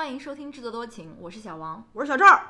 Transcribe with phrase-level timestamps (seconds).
[0.00, 2.42] 欢迎收听《制作多情》，我是小王，我是小赵。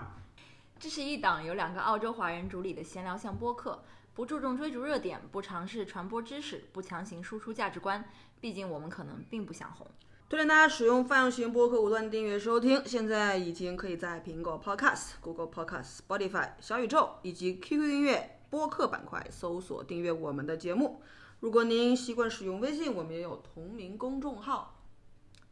[0.79, 3.83] 这是一档由两个澳洲华人主理的闲聊向播客，
[4.15, 8.09] 不注重追逐热点，不尝试传播知识，不强行输出价值观。
[8.41, 9.85] 毕竟我们可能并不想红。
[10.29, 21.03] 推荐大家使用泛用型播客无端订阅收听，现在已经可以在苹果 Podcast、Google Podcast、Spotify、小宇宙以及 QQ 音乐播客板块搜索订阅我们的节目。
[21.41, 24.85] 如果您习惯使用微信，我们也有同名公众号。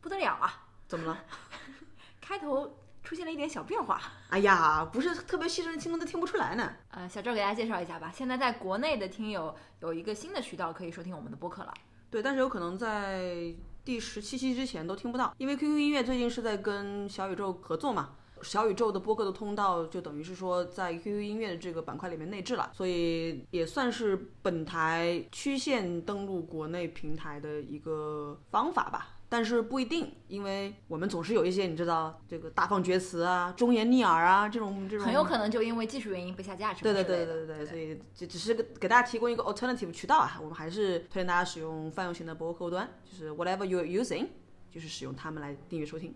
[0.00, 0.68] 不得了啊！
[0.86, 1.18] 怎么了？
[2.28, 2.70] 开头
[3.02, 3.98] 出现了一点小变化。
[4.28, 6.70] 哎呀，不是特别细声的听众都听不出来呢。
[6.90, 8.12] 呃，小赵给大家介绍一下吧。
[8.14, 11.72] 现在在国内的听友有一个新的渠道可以收听我们的播客了。
[12.10, 18.10] 对，但是有可能在第十七期之前都听不到，因为 QQ 音乐最近是在跟小宇宙合作嘛。
[18.42, 29.16] 小宇宙的播客的通道就等于是说在 QQ 音乐的这个板块里面内置了，所以也算是本台曲线登陆国内平台的一个方法吧。
[29.30, 36.72] 但是不一定，因为我们总是有一些你知道这个大放厥词啊、忠言逆耳啊这种这种，很有可能就因为技术原因被下架。
[36.72, 40.38] 对对对对对，所以这只是给大家提供一个 alternative 渠道啊。
[40.40, 44.28] 我们还是推荐大家使用泛用型的博客客户端，就是 whatever you're using，
[44.70, 46.14] 就是使用它们来订阅收听。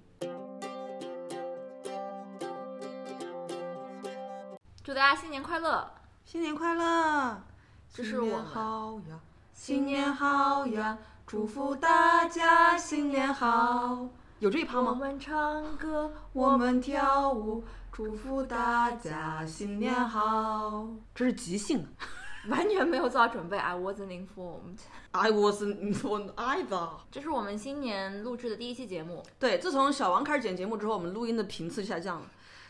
[4.83, 5.93] 祝大家新年快乐！
[6.25, 7.43] 新年快乐！
[7.93, 9.21] 这是我们好呀，
[9.53, 10.97] 新年好呀。
[11.33, 14.07] 祝福大家新年好！
[14.41, 14.91] 有这一趴吗？
[14.91, 20.87] 我们唱歌，我们跳舞，祝福大家新年好。
[21.15, 21.87] 这是即兴，
[22.51, 23.57] 完全没有做好准备。
[23.57, 24.81] I wasn't informed.
[25.13, 26.91] I wasn't informed either.
[27.11, 29.25] 这是我们新年录制的第一期节目。
[29.39, 32.27] 对，自从小王开始剪节目之后，我们录音的频次下降了。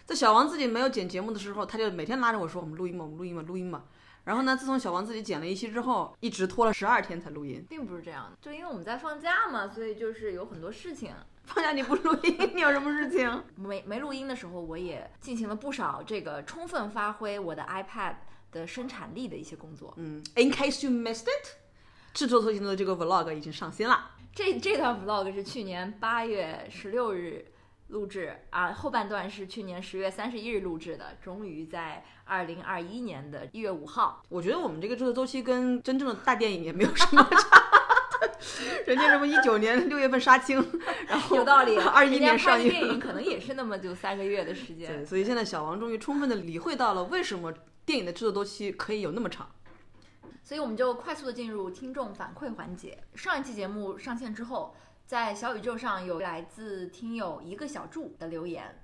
[0.06, 3.82] 在小王自己没有剪节目的时候，他就每天拉着我说：“我们录音嘛，我们录音嘛，录音嘛。”
[4.24, 4.56] 然后呢？
[4.56, 8.38] 自从小王自己剪了一期之后，一直拖了十二天才录音，并不是这样的。
[8.40, 11.12] 就因为我们在放假嘛，所以就是有很多事情。
[11.44, 13.42] 放假你不录音，你有什么事情？
[13.56, 18.14] 没没录音的时候，我也进行了不少这个充分发挥我的 iPad
[18.52, 19.92] 的生产力的一些工作。
[19.96, 21.56] 嗯，In case you missed it，
[22.14, 24.12] 制作特型的这个 Vlog 已经上新了。
[24.32, 27.44] 这这段 Vlog 是去年八月十六日。
[27.92, 34.22] 录制啊，后半段是去年十月三十一日录制的，终于在二零二一年的一月五号。
[34.30, 37.62] 我觉得我们这个制作周期跟真正的大电影也没有什么差，
[38.86, 40.58] 人家什么一九年六月份杀青，
[41.06, 44.90] 然后有道理，二一年上映电影可能也是那么就三个月的时间。
[44.90, 47.52] 对，所以现在小王终于充分的理会到了为什么
[47.84, 49.46] 电影的制作周期可以有那么长。
[50.42, 52.98] 所以我们就快速的进入听众反馈环节。
[53.14, 54.74] 上一期节目上线之后。
[55.06, 58.82] 在小宇宙上有来自听友一个小助的留言，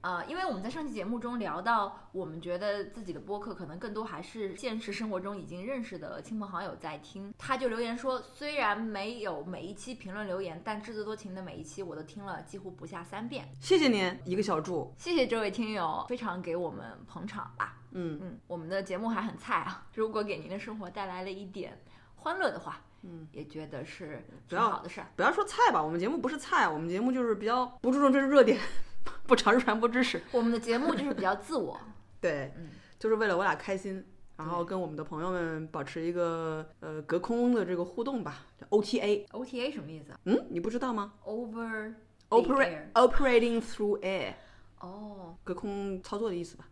[0.00, 13.48] 呃，因为我们在上期节目中聊到，我们觉得自己的播客可能更多还是现实生活中已经认识的亲朋好友在听，他就留言说，虽然没有每一期评论留言，但制作多情的每一期我都听了几乎不下三遍。
[13.60, 17.76] 谢谢您，一个小助，谢谢这位听友，非常给我们捧场吧。
[17.92, 21.80] 嗯嗯，我们的节目还很菜啊，如果给您的生活带来了一点
[22.16, 22.80] 欢乐的话。
[23.02, 25.06] 嗯，也觉得是挺好的事儿。
[25.16, 28.58] 不要说菜吧，我们节目不是菜，我们节目就是比较不注重这热点，
[29.26, 30.20] 不尝试传播知识。
[30.32, 31.78] 我们的节目就是比较自我，
[32.20, 34.04] 对，嗯，就是为了我俩开心，
[34.36, 38.46] 然后跟我们的朋友们保持一个呃隔空的这个互动吧。
[38.70, 40.12] OTA OTA 什么意思？
[40.24, 41.94] 嗯，你不知道吗？Over
[42.30, 44.34] operate operating through air，
[44.80, 46.68] 哦，隔空操作的意思吧。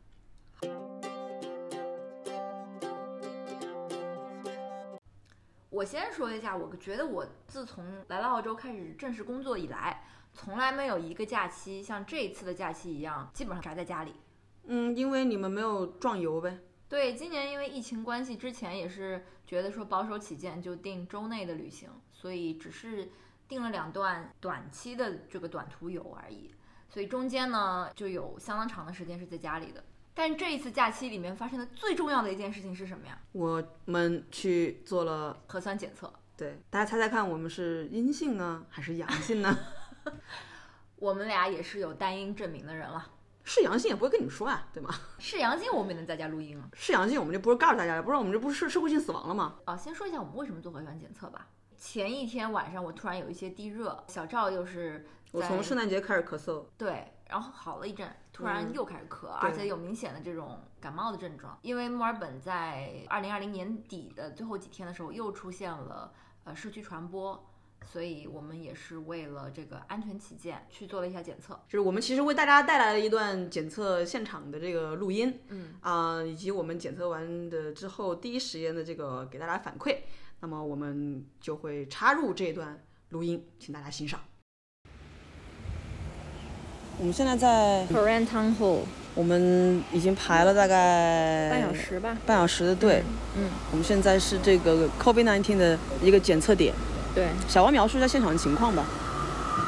[5.71, 14.15] 我先说一下，我觉得我自从来到澳洲开始正式工作以来，从来没有一个假期像这一次的假期一样，基本上宅在家里。
[14.65, 16.59] 嗯，因为你们没有壮游呗。
[16.89, 23.11] 对，今年因为疫情关系，之前也是觉得说保守起见，就定周内的旅行，所以只是
[23.49, 26.55] 定了两段短期的这个短途游而已。
[26.89, 29.83] 所以中间呢，就有相当长的时间是在家里的。
[30.19, 33.21] 但这一次假期里面发生的最重要的一件事情是什么呀？
[33.33, 36.11] 我们去做了核酸检测。
[36.35, 39.55] 对，大家猜猜看，我们是阴性呢，还是阳性呢？
[40.97, 43.13] 我们俩也是有单阴证明的人了。
[43.45, 44.89] 是阳性也不会跟你们说啊，对吗？
[45.19, 46.67] 是阳性，我们也能在家录音啊。
[46.73, 49.57] 是阳性，我们就不是告诉大家了，不然我们这不是社会性死亡了吗？
[49.67, 51.47] 啊，先说一下我们为什么做核酸检测吧。
[51.77, 56.65] 前一天晚上我突然有一些低热，小赵又是我从圣诞节开始咳嗽。
[56.79, 57.13] 对。
[57.29, 61.59] 然后好了一阵，突然又开始咳，而且有明显的这种感冒的症状。
[61.63, 66.13] 因为墨尔本在二零二零年底的最后几天的时候又出现了
[66.45, 67.49] 呃社区传播，
[67.85, 71.55] 所以我们也是为了这个安全起见去做了一下检测。
[71.67, 79.99] 就是我们其实为大家带来了一段检测现场的这个录音，嗯啊，以及我们检测完的之后第一时间的这个给大家反馈，
[80.41, 84.21] 那么我们就会插入这段录音，请大家欣赏。
[86.99, 88.79] 我们现在在 Korean Town Hall，
[89.15, 92.17] 我们已经排了大概半小时吧。
[92.25, 93.03] 半小时的队。
[93.37, 96.73] 嗯，我们现在是这个 COVID-19 的一个检测点。
[97.15, 98.87] 对，小王描述一下现场的情况吧。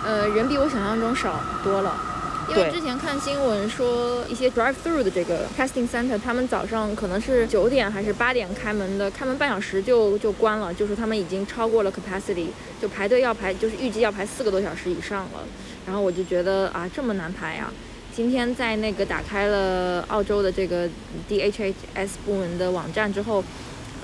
[0.07, 2.01] 呃，人比我想象中少多了。
[2.49, 12.47] 因为之前看新闻说，一些 drive through 的这个 testing center，他们早上可能是九点还是八点开门的，开门半小时就就关了，就是他们已经超过了 capacity，
[12.81, 15.41] 就排队要排，就是预计要排四个多小时以上了。
[15.89, 17.73] 然后我就觉得啊，这么难排啊！
[18.15, 20.87] 今天在那个打开了澳洲的这个
[21.31, 23.43] DHHS 部门的网站之后，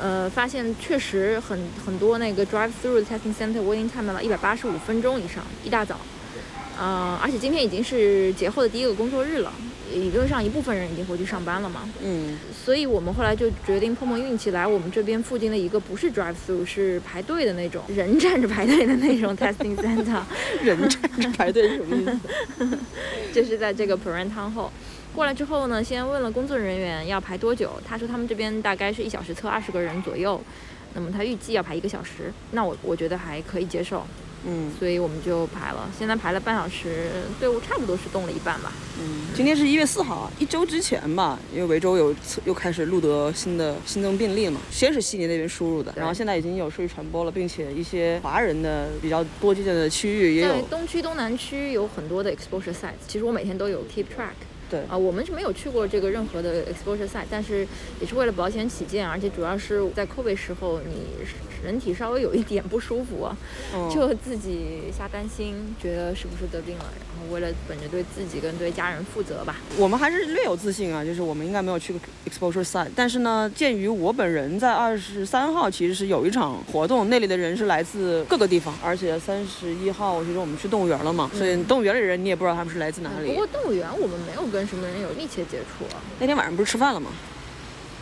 [0.00, 6.00] 呃，发现确实很很多那个 drive through testing center waiting time 了一百八十五分钟以上，一大早。
[6.78, 9.52] 呃，而且今天已经是节后的第一个工作日了，
[9.94, 20.20] 理论上一部分人已经回去上班了嘛，嗯，所以我们后来就决定碰碰运气，来我们这边附近的一个不是 drive through，是排队的那种，人站着排队的那种 testing center，
[20.62, 22.04] 人站着排队是什么意
[22.58, 22.78] 思？
[23.32, 24.70] 就是在这个 Perent Town 后。
[25.14, 30.40] 过来之后呢，先问了工作人员要排多久，他说他们这边大概是一小时测二十个人左右，
[30.94, 34.06] 那么他预计要排一个小时，那我我觉得还可以接受，
[34.46, 35.90] 嗯所以我们就排了。
[35.98, 37.10] 现在排了半小时，
[37.40, 38.72] 队伍差不多是动了一半吧。
[39.00, 42.14] 嗯，今天是一月四号，一周之前吧，因为维州有
[42.44, 54.34] 又开始录得新的新增病例嘛，先是悉尼那边输入的，然后现在已经有数据传播了，并且一些华人的比较多见的区域也在有，东区、东南区有很多的 exposure sites，其实我每天都有 keep track。
[54.74, 57.66] 对啊、我们是没有去过这个任何的 exposure site，但是
[58.00, 61.24] 也是为了保险起见，而且主要是在 COVID 时候，你
[61.64, 63.36] 人体稍微有一点不舒服啊，
[63.74, 69.56] 嗯就自己瞎担心，觉得是不是得病了，然后为了本着对自己跟对家人负责吧。
[69.78, 83.28] 我们还是略有自信啊，就是我们应该没有去过 exposure site，但是呢，鉴于我本人在二十三号其实是有一场活动，那里的人是来自各个地方，而且三十一号其实我们去动物园了嘛，所以动物园里人你也不知道他们是来自哪里。
[83.28, 86.00] 不过动物园我们没有跟什么人有密切接触啊。
[86.18, 87.10] 那天晚上不是吃饭了吗？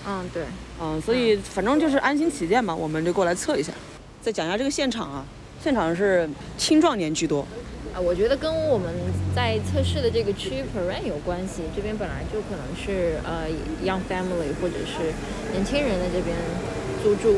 [0.06, 0.44] 嗯，对，
[0.80, 3.72] 嗯，所以反正就是安心起见吧，我们就过来测一下。
[4.20, 5.24] 再讲一下这个现场啊，
[5.62, 6.28] 现场是
[6.58, 7.46] 青壮年居多，
[7.94, 8.90] 啊，我觉得跟我们
[9.36, 11.62] 在测试的这个区 p e r e n 有关系。
[11.76, 13.46] 这边本来就可能是呃
[13.84, 15.12] young family 或者是
[15.52, 16.34] 年轻人在这边
[17.02, 17.34] 租住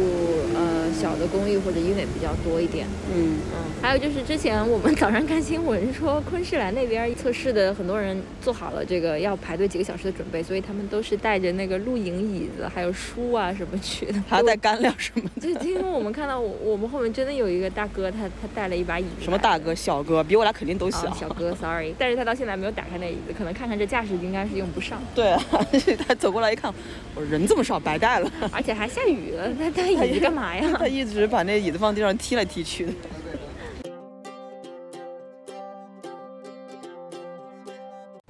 [0.55, 2.87] 呃小的公寓或者 unit 比较多一点。
[3.12, 14.23] 嗯，嗯，还有就是之前我们 早上看新闻说，昆士兰那边测试的很多人做好了这个要排队几个小时的准备，所以他们都是带着那个露营椅子还有书啊什么去的。
[14.29, 15.41] 还要带干粮什么的。
[15.41, 19.25] 就因为我们看到我我们后面真的有一个大哥，他他带了一把椅子。
[19.25, 21.08] 什么大哥、小哥，比我俩肯定都小。
[21.08, 25.43] 哦、小哥，sorry，但是他到现在没有打开那椅子，可能看看这架势应该是用不上，对啊，
[26.06, 26.73] 他走过来一看，
[27.14, 28.31] 我人这么少，白带了。
[28.52, 30.70] 而且还下雨了，他带椅子干嘛呀？
[30.79, 32.93] 他一直把那椅子放地上踢来踢去的。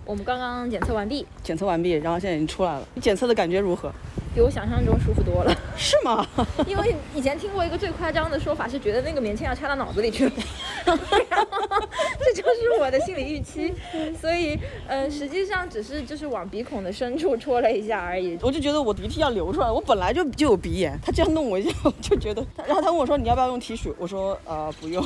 [0.07, 2.87] 我们刚刚检测完毕，检测完毕，然后现在已经出来了。
[2.95, 3.91] 你检测的感觉如何？
[4.35, 5.57] 比我想象中舒服多了。
[5.77, 6.27] 是吗？
[6.67, 10.33] 因为以前听过一个最夸张的说法，是觉得那个棉签要插到脑子里去了，
[10.85, 10.97] 然
[11.47, 11.47] 后
[12.19, 13.73] 这就是我的心理预期。
[14.21, 18.39] 所以，呃，实际上只是就是往鼻孔的深处戳了一下而已。
[18.43, 22.45] 我就觉得我鼻涕要流出来，我本来就就有鼻炎，他这样弄我一下，我就觉得。
[22.67, 25.05] 然后他问我说你要不要用 T 恤，我说呃不用。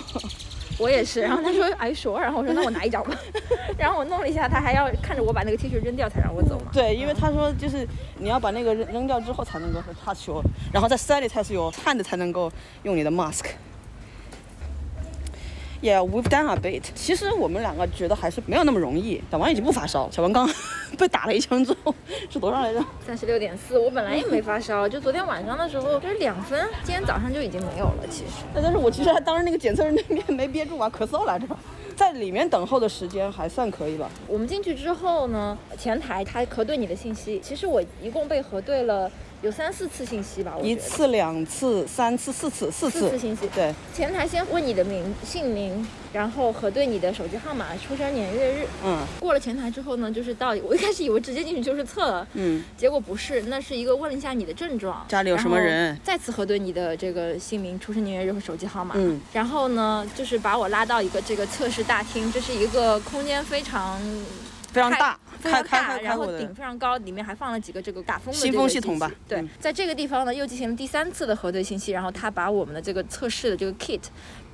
[0.78, 3.16] 我也是，然后他说哎说，然后我说那我拿一张吧，
[3.78, 6.70] 然后我弄了一下，他还要看着我把那个 T 恤扔掉才让我走嘛。
[6.72, 7.86] 对，因为他说就是
[8.18, 10.28] 你要把那个扔扔掉之后才能够 touch
[10.72, 12.50] 然后在塞里才是有汗的才能够
[12.82, 13.44] 用你的 mask。
[15.80, 16.82] Yeah, we've done a bit。
[16.96, 19.22] 其实我们两个觉得还是没有那么容易。
[19.30, 20.48] 小王已经不发烧，小王刚
[20.98, 21.94] 被打了一枪之后
[22.28, 22.84] 是多少来着？
[23.06, 23.78] 三十六点四。
[23.78, 28.04] 我本来也没发烧，就昨天晚上的时候就是两分，今天早上就已经没有了。
[28.10, 31.46] 其实，但是我其实还当着那个检测人的面没憋住啊，咳嗽来着。
[31.94, 34.08] 在里面等候的时间还算可以吧。
[34.26, 43.00] 我们进去之后呢，前台他核对你的信息，其实我一共被核对了有三四次信息吧，我一次、两次、三次、四次、四次。
[43.00, 43.48] 四次信息。
[43.54, 48.66] 对，前台先问你的名姓名，然后核对你的手机号码、出生年月日。
[48.84, 48.98] 嗯。
[49.20, 55.96] 过了前台之后呢，就是到我一开始以为直接进去就是测了，嗯，结果不是，那是一个问了一下你的症状，家里有什么人？
[56.02, 58.96] 再次核对你的这个姓名、出生年月日和手机号码。
[58.98, 64.00] 嗯，然后呢，就是把我拉到一个这个测试大厅，这是一个空间非常
[64.72, 66.54] 非常大，非常大，然后顶。
[66.54, 74.00] 非常高，里面还放了几个这个打风的系统吧对嗯，在这个地方呢，又进行了第三次的核对信息，然后他把我们的这个测试的这个 kit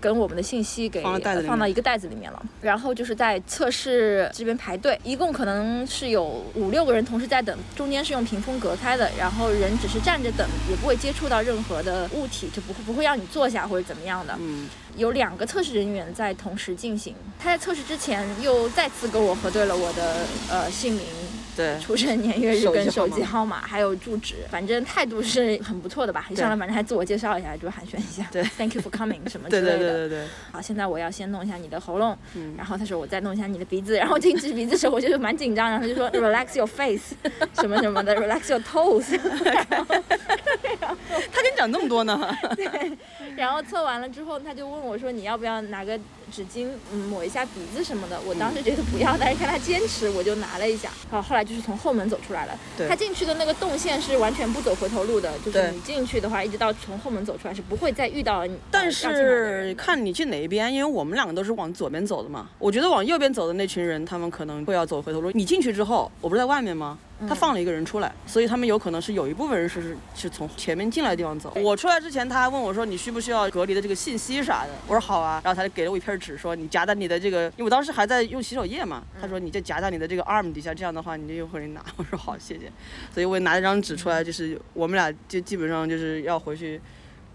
[0.05, 1.03] 跟我们的信息给
[1.47, 2.43] 放到一个袋子里面了。
[2.61, 14.37] 然后就是在测试这边排队，一共可能是有五六个人同时在等，中间是用屏风隔开的，然后人只是站着等，也不会接触到任何的物体，就不会不会让你坐下或者怎么样的。
[14.39, 14.69] 嗯，
[14.99, 17.15] 有两个测试人员在同时进行。
[17.39, 21.07] 他在测试之前又再次跟我核对了我的呃姓名。
[21.57, 26.27] 对，出生年月日跟手机号码，还有住址，反正态度是很不错的吧？
[26.31, 29.79] 一上来反正还自我介绍一下，就寒暄一下，对， Thank you for coming 什么之类的。
[29.79, 30.27] 对对对对对。
[30.53, 37.15] 好，现在我要先弄一下你的喉咙，嗯，然后他说我再弄一下你的鼻子，然后进去鼻子的时候我就蛮紧张，然后他就说 Relax your face
[37.55, 39.17] 什么什么的， Relax your toes。
[41.33, 42.37] 他跟你讲那么多呢？
[42.57, 42.67] 对。
[43.37, 45.99] 然后测完了之后，他就问我说你要不要拿个。
[46.35, 50.91] 纸巾嗯抹一下鼻子什么的，我当时觉得不要，但是看他坚持，我就拿了一下。
[51.09, 52.59] 好，后来就是从后门走出来了。
[52.89, 58.59] 他进去的那个动线是完全不走回头路的，就是你进去的话，一直到从后门走出来是不会再遇到你。
[58.69, 62.49] 但是看你进哪一边，因为我们两个都是往左边走的嘛。
[62.59, 65.31] 我觉得往右边走的那群人，他们可能会要走回头路。
[65.31, 66.99] 你进去之后，我不是在外面吗？
[67.29, 71.53] 他放了一个人出来，所以他们有可能是有一部分人是是从前面进来的地方走。
[71.57, 82.71] 我出来之前，他还问我说：“你需不需要隔离的这个信息啥的？”我说：“好啊。”然后他就给了我一片纸，说：“你夹在你的这个，因为我当时还在用洗手液嘛。”他说：“你就夹在你的这个 arm 底下，这样的话你就有可能拿。”我说：“好，谢谢。”
[83.15, 86.81] 所以我拿了张纸出来，就是我们俩就基本上就是要回去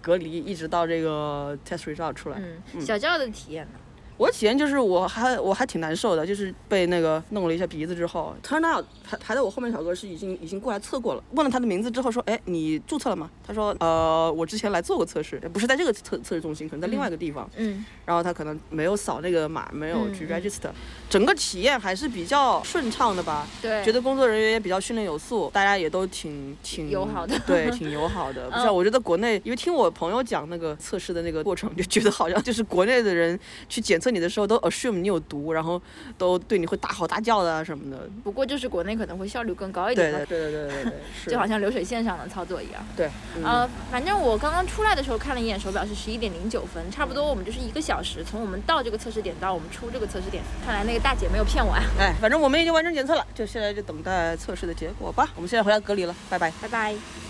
[0.01, 2.41] 隔离，一直到这个 test result 出来。
[2.73, 3.79] 嗯，小赵的体验呢？
[4.19, 13.31] 我的体验就是我还我还挺难受的，就是被那个弄了一下鼻子之后，turn out 排排在我后面小哥是已经已经过来测过了，问了他的名字之后说，哎，你注册了吗？
[13.47, 17.49] 他说，呃，我之前来做过测试，不是在这个测测试中心，可能在另外一个地方。
[17.55, 17.85] 嗯。
[18.05, 20.69] 然后他可能没有扫那个码，没有去 register，
[21.09, 23.47] 整个体验还是比较顺畅的吧？
[23.61, 23.81] 对。
[23.85, 27.39] 觉得工作人员也比较训练有素，大家也都挺挺友好的。
[27.47, 28.49] 对，挺友好的。
[28.51, 34.99] 不像我觉得国内，因为听我朋友讲那个测试的那个过程，就觉得好像就是国内的人去检测你的时候都 assume。
[34.99, 35.81] 你有毒，然后
[36.17, 38.09] 都对你会大吼大叫的啊什么的。
[38.21, 40.11] 不过就是国内可能会效率更高一点。
[40.11, 40.93] 对对对对对对，
[41.31, 42.85] 就好像流水线上的操作一样。
[42.97, 43.09] 对，
[43.43, 50.43] 呃，反正我刚刚出来的时候看了一眼手表，是十一点零九分，差不多我们就是一个小时，从我们到这个测试点到我们出这个测试点。
[50.65, 51.81] 看来那个大姐没有骗我啊。
[51.97, 55.29] 哎，反正我们已经完成检测了，就现在就等待测试的结果吧。
[55.35, 57.28] 我们现在回来隔离了，拜拜，拜拜。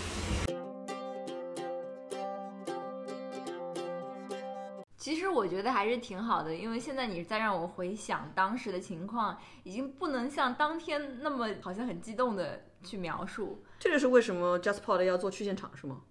[5.00, 13.64] 其实我觉得还是挺好的，因为现在你再让我回想当时的情况，已经不能像当天那么好像很激动的去描述。
[13.78, 16.02] 这就是为什么 JustPod 要做去现场是吗？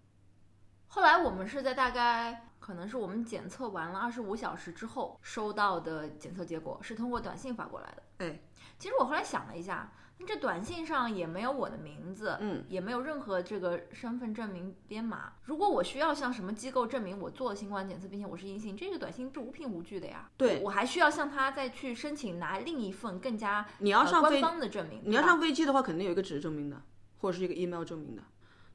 [0.88, 8.04] 后来我们是在大概可能是我们检测完了二十五小时之后收到的检测结果，是通过短信发过来的。
[8.20, 8.40] 哎，
[8.78, 9.92] 其实我后来想了一下。
[10.28, 15.34] 这短信上也没有我的名字，嗯，也没有任何这个身份证明编码。
[15.46, 20.30] 如果我需要向什么机构证明我做了新冠检测，并且我是阴性，这个短信是无凭无据的呀。
[20.38, 25.02] 对，我还需要向他再去申请拿另一份更加你要上官方的证明。
[25.06, 26.80] 你要上飞机的话，肯定有一个纸质证明的，
[27.22, 28.22] 或者是一个 email 证明的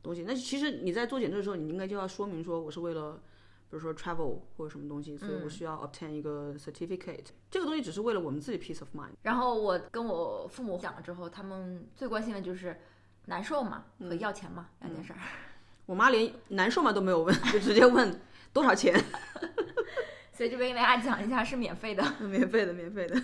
[0.03, 0.25] 东西。
[0.27, 3.21] 那其实你在做检测的时候，你应该就要说明说我是为了。
[3.71, 7.27] 比如说 travel 或者什么东西，所以我需要 obtain 一个 certificate。
[7.51, 9.11] 这个东西只是为了我们自己 peace of mind。
[9.23, 12.79] 然后我跟我父母讲了之后，他们最关心的就是
[13.27, 15.19] 难受嘛和要钱嘛两件事儿。
[15.87, 18.21] 我妈连难受嘛都没有问， 就直接问
[18.53, 18.95] 多少钱。
[20.33, 23.21] 所以这边给大家讲一下，是免费的，免费的，免费的。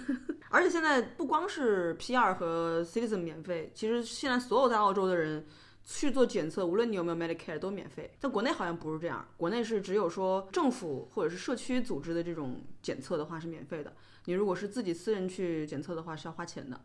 [0.49, 5.47] 而且现在不光是 PR 和 citizen 免费，其实现在所有在澳洲的人。
[5.93, 8.11] 去做检测，无论你有没有 Medicare 都免费。
[8.19, 13.93] 在国内好像不是这样，国内是只有说政府或者是社区组织的这种检测的话是免费的。
[14.27, 16.81] 你如果是自己私人去检测的话是要花钱的。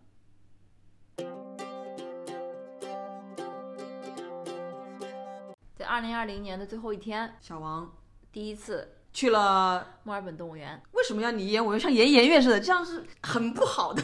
[5.75, 7.95] 在二零二零年的最后一天，小王
[8.31, 10.81] 第一次去了墨尔本动物园。
[10.93, 11.63] 为什么要你演？
[11.63, 14.03] 我又像演演员似的，这样是很不好的。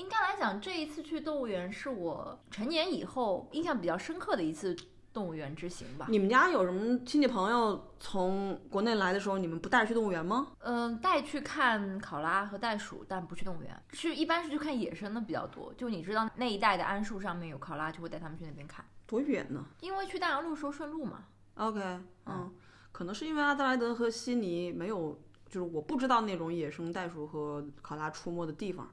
[0.00, 4.74] 应该来讲，这一次去动物园是我成年以后印象比较深刻的一次
[5.12, 6.06] 动物园之行吧。
[6.08, 10.52] 你们家有什么亲戚朋友从国内来的时候，你们不带去动物园吗？
[10.60, 13.78] 嗯，带去看考拉和袋鼠，但不去动物园。
[13.92, 15.70] 去一般是去看野生的比较多。
[15.74, 18.82] 就你知道那一带的桉树上面有考拉，就会带他们去那边看。
[19.06, 19.62] 多远呢？
[19.80, 21.24] 因为去大洋路说顺路嘛。
[21.56, 21.78] OK，
[22.24, 22.50] 嗯，
[22.90, 28.88] 可能是因为阿德莱德和悉尼没有，就是我不知道那种野生袋鼠和考拉出没的地方。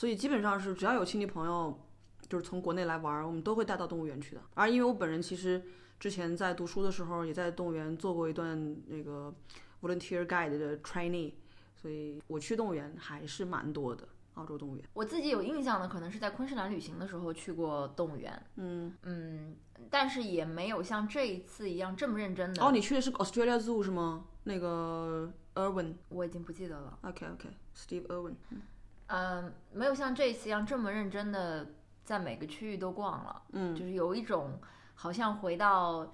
[0.00, 1.78] 所以基本上是只要有亲戚朋友，
[2.26, 4.40] 就是从国内来玩，我们都会带到动物园去的。
[4.54, 5.62] 而因为我本人其实
[5.98, 9.30] 之前在读书的时候，也在动物园做过一段那个
[9.82, 11.34] volunteer guide 的 training，
[11.76, 14.08] 所以我去动物园还是蛮多的。
[14.36, 18.42] 澳洲动物园，我自己有印象的可能是在昆士兰旅行的时候去过动物园。
[18.56, 19.54] 嗯嗯，
[19.90, 22.64] 但是也没有像这一次一样这么认真的。
[22.64, 24.24] 哦，你去的是 Australia Zoo 是吗？
[24.44, 26.98] 那个 Irwin，我已经不记得了。
[27.02, 28.36] OK OK，Steve Irwin。
[28.48, 28.62] 嗯，
[29.72, 31.74] 没有像这一次一样这么认真的
[32.04, 34.60] 在每个区域都逛了，嗯，就是有一种
[34.94, 36.12] 好像回到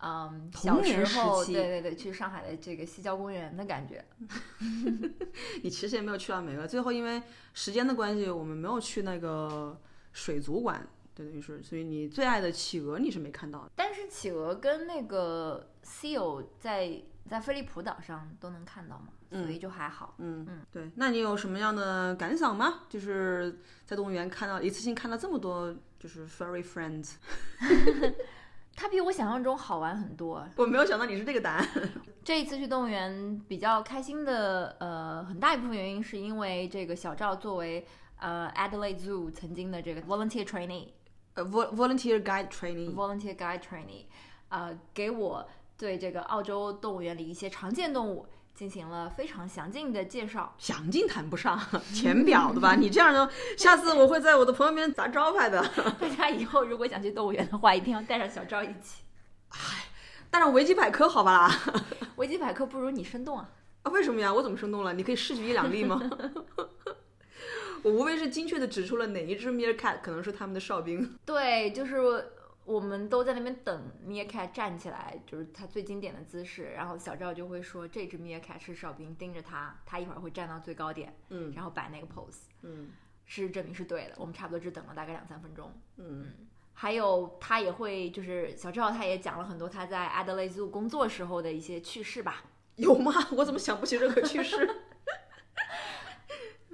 [0.00, 4.04] 嗯，童小年时候对对对，去上海的这个西郊公园的感觉。
[5.62, 7.20] 你其实也没有去到每个，最后因为
[7.52, 9.76] 时间的关系，我们没有去那个
[10.12, 13.70] 水族馆，对等于是，所以你最爱的企鹅你是没看到的。
[13.74, 20.14] 但是企鹅跟那个 seal 在在飞利浦岛上都能看到嘛，所以就还好。
[20.18, 20.90] 嗯嗯，对。
[20.96, 22.80] 那你有什么样的感想吗？
[22.88, 27.14] 就是在动物园看到一次性看到这么多就是 furry friends，
[28.74, 30.46] 它比我想象中好玩很多。
[30.56, 31.68] 我没有想到你是这个答案。
[32.24, 37.86] 这一次去动物园比较开心的，呃，很大一部分原因是因为这个小赵作为
[38.18, 40.88] 呃 Adelaide Zoo 曾经的这个 volunteer trainee。
[41.34, 44.06] 呃，vol volunteer guide training，volunteer guide trainee，
[44.48, 48.26] 呃，给我对这个澳洲动物园里一些常见动物
[48.58, 50.52] 进行了非常详尽的介绍。
[50.58, 51.56] 详尽谈不上，
[51.94, 52.74] 浅表的吧？
[52.74, 55.62] 你这样呢， 下次我会在我的朋友面前砸招牌的。
[56.00, 59.04] 大家以后如果想去动物园的话，一定要带上小赵一起。
[60.28, 61.60] 带上维基百科好吧啦？
[62.16, 63.48] 维基百科不如你生动啊！
[63.84, 64.34] 啊，为什么呀？
[64.34, 64.92] 我怎么生动了？
[64.92, 66.02] 你可以试举一两例吗？
[67.84, 71.16] 我无非是精确的指出了哪一只 meerkat 可能是他们的哨兵。
[71.24, 72.28] 对，就是
[72.68, 82.42] 我们都在那边等 meerkat 站起来，就是他最经典的姿势，然后小赵就会说这只 meerkat 是哨兵，盯着他，他一会儿会站到最高点，嗯然后摆那个 pose。
[82.60, 82.90] 嗯
[83.24, 85.72] 事实证明是对的，我们差不多只等了大概两三分钟。
[85.96, 92.44] 嗯还有他也会，就是小赵他也讲了很多他在 Adelaide Zoo 工作时候的一些趣事吧。
[92.76, 93.12] 有吗？
[93.32, 94.56] 我怎么想不起任何趣事？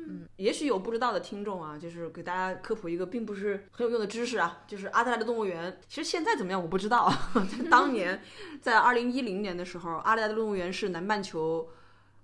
[0.07, 7.13] 嗯，也许有不知道的听众啊，就是给大家科普一个并不是很有用的知识啊，就是阿德莱德动物园，其实现在怎么样我不知道。
[7.35, 8.23] 在当年，
[8.61, 11.69] 在二零一零年的时候，阿德莱德动物园是南半球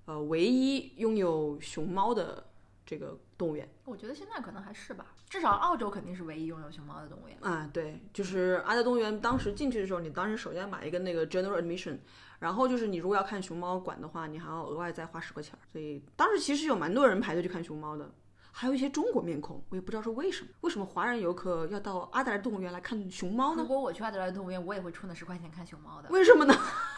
[0.05, 2.47] 呃唯一拥有熊猫的
[2.85, 3.69] 这个动物园。
[3.85, 7.37] 我觉得现在可能还是吧，至少澳洲肯定是唯一拥有熊猫的动物园。
[7.41, 11.99] 啊，对，就是阿德动物园当时进去的时候，你当时首先买一个那个 general admission，
[12.41, 15.61] 然后就是你如果要看熊猫馆的话，你还要额外再花十块钱儿。
[15.71, 18.11] 所以当时其实有蛮多人排队去看熊猫的，
[18.51, 23.63] 还有一些中国面孔，我也不知道是为什么，为什么华人游客要到阿德莱动物园来看熊猫呢？
[23.63, 26.09] 如果我去阿德莱动物园，我也会出那十块钱看熊猫的。
[26.09, 26.55] 为什么呢？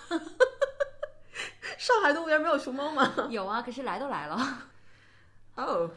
[1.76, 3.12] 上海动物园没有熊猫吗？
[3.28, 4.38] 有啊，可是来都来了。
[5.57, 5.90] 哦、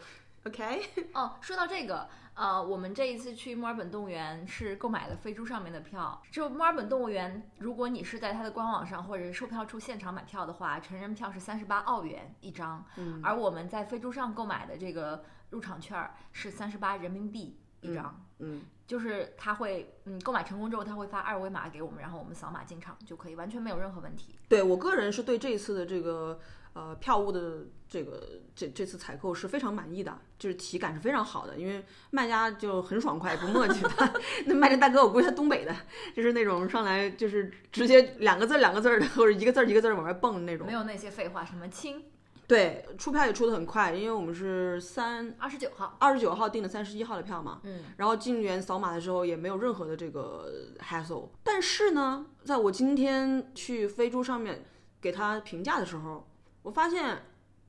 [0.44, 0.82] o k
[1.14, 6.22] 哦，说到这个，呃，我们这一次去墨尔本动物园是购买了飞猪上面的票。
[6.30, 18.22] 就墨尔本动物园，如果你是在它的官网上或者售票处现场买票的话，成人票是三十八澳元一张，嗯而我们在飞猪上购买的这个入场券儿是三十八人民币一张。
[18.40, 24.36] 嗯，就是他会，嗯，购买成功之后他会发二维码给我们，然后我们扫码进场就可以，完全没有任何问题。
[24.50, 26.38] 对我个人是对这一次的这个
[26.74, 34.22] 呃票务的这个这这次采购是非常满意的，就是体感是非常好的，因为卖家就很爽快不磨叽的。
[34.48, 35.74] 那卖家大哥我估计他东北的，
[36.14, 40.74] 就是那种上来就是直接两个字儿两个字儿的，或者一个字儿一个字儿往外蹦的那种没。
[40.74, 42.04] 有那些废话，什么亲
[42.48, 47.60] 对，出票也出的很快，因为我们是三二十九号，二十九号订的三十一号的票嘛。
[47.64, 51.30] 嗯，然后进园扫码的时候也没有任何的这个 hassle。
[51.44, 54.64] 但是呢，在我今天去飞猪上面
[55.02, 56.28] 给他评价的时候，
[56.62, 57.24] 我发现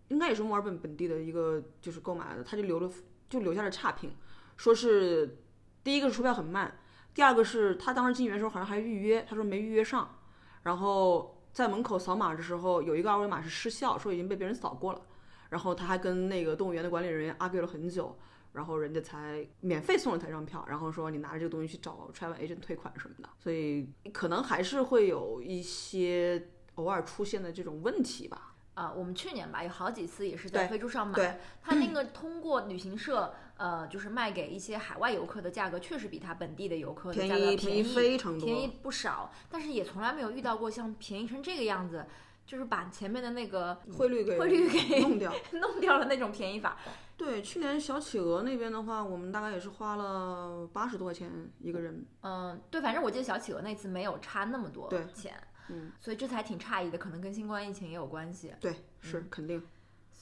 [0.09, 2.91] 应该也是墨尔本本地的一个就是购买的，他就留了
[3.29, 4.11] 就留下了差评，
[4.57, 5.39] 说是
[5.83, 6.79] 第一个是出票很慢，
[7.15, 10.19] 第二个是他当时进园的时候好像还预约，他说没预约上，
[10.62, 15.01] 然后在门口扫码的时候有一个二维码是失效，说已经被别人扫过了，
[15.49, 18.14] 然后他还跟那个动物园的管理人员 argue 了很久。
[18.53, 28.55] 然后人家才免费送了他一张票，然后说你拿着这个东西去找 travel agent 退款什么的，所以可能还是会有一些偶尔出现的这种问题吧。
[28.75, 42.05] 啊、我们去年吧有好几次也是在飞猪上买，他那个通过旅行社，呃，就是卖给一些海外游客的价格，确实比他本地的游客的便价格宜宜便非常多，便宜不少，但是也从来没有遇到过像便宜成这个样子，
[42.47, 45.33] 就是把前面的那个汇率给汇率给弄掉。
[45.53, 46.77] 弄掉了那种便宜法。
[47.16, 52.05] 对，去年小企鹅那边的话，我们大概也是花了八十多块钱一个人。
[52.21, 55.35] 嗯，对，反正我记得小企鹅那次没有差那么多对钱，
[55.71, 58.53] 嗯，所以这才挺诧异的，可能跟新冠疫情也有关系。
[58.61, 59.62] 对，是肯定。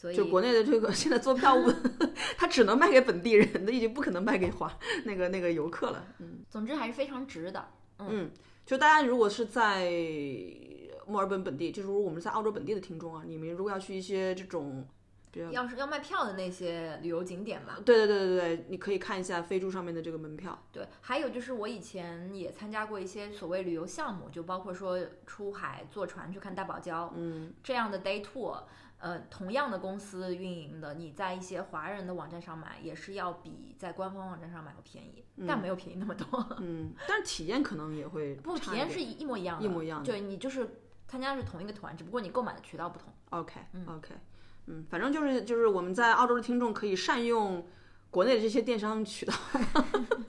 [0.05, 1.73] 所以就国内的这个 现在做票务，
[2.37, 4.71] 他只能卖给本地人的，已经不可能卖给华
[5.07, 6.05] 那个那个游客了。
[6.19, 7.69] 嗯总之还是非常值的。
[8.01, 8.31] 嗯，
[8.67, 9.91] 就大家如果是在
[11.07, 14.87] 墨尔本本地，就是如果我们是在澳洲本地的听众啊，你们如果要去一些这种
[15.51, 20.57] 要是要卖票的那些旅游景点吧，对对对对对，你可以看一下飞猪上面的这个门票。
[20.71, 28.63] 对，还有就是我以前也参加过一些所谓旅游项目，就包括说出海坐船去看大堡礁，嗯这样的 day tour，
[29.05, 36.57] 呃，同样的公司运营的，你在一些华人的网站上买，也是要比在官方网站上买要便宜，但没有便宜那么多。
[36.61, 43.13] 嗯，但是体验可能也会不，体验是一一模一样的，一模一样的对你就是参加的是同一个团，只不过你购买的渠道不同。
[43.29, 44.15] OK OK，
[44.69, 47.69] 嗯，反正就是就是我们在澳洲的听众可以善用
[48.09, 49.35] 国内的这些电商渠道，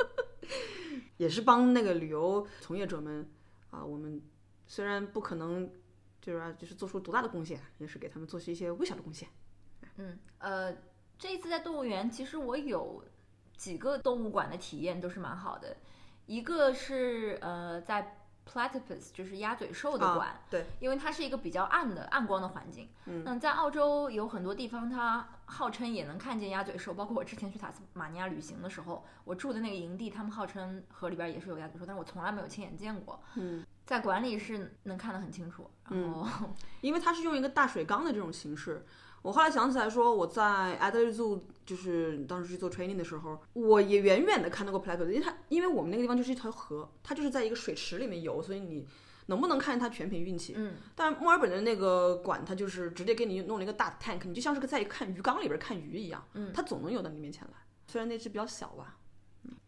[1.15, 3.25] 也是帮那个旅游从业者们
[3.71, 4.21] 啊，我们
[4.67, 5.71] 虽然不可能
[6.25, 9.29] 就是啊就是做出多大的贡献，也是给他们做出一些微小的贡献。
[9.97, 10.75] 嗯，呃，
[11.19, 13.03] 这一次在动物园，其实我有
[13.55, 15.77] 几个动物馆的体验都是蛮好的，
[16.25, 18.17] 一个是呃在
[18.51, 22.89] Platypus，就是鸭嘴兽的啊馆，对，因为它是一个比较暗的暗光的环境。
[23.05, 33.19] 嗯，那在澳洲有很多地方，它号称也能看见鸭嘴兽，包括我之前去塔斯马尼亚旅行的时候，我住的那个营地，他们号称河里边也是有鸭嘴兽，但是我从来没有亲眼见过。
[33.35, 36.49] 嗯，在馆里是能看得很清楚，然后、
[36.81, 38.85] 因为它是用一个大水缸的这种形式。
[39.21, 48.85] 我后来想起来说，我在 Adelaide Zoo 就是当时去做 training 的时候，我也远远的看到过 platypus，因为它因为我们那个地方就是一条河，它就是在一个水池里面游，所以你
[49.25, 50.53] 能不能看见它全凭运气。
[50.55, 57.53] 嗯，但墨尔本的那个馆，它就是直接给你弄了一个大 tank，你就像是个在看鱼缸里边看鱼一样，嗯它总能游到你面前来。
[57.87, 58.97] 虽然那只比较小吧，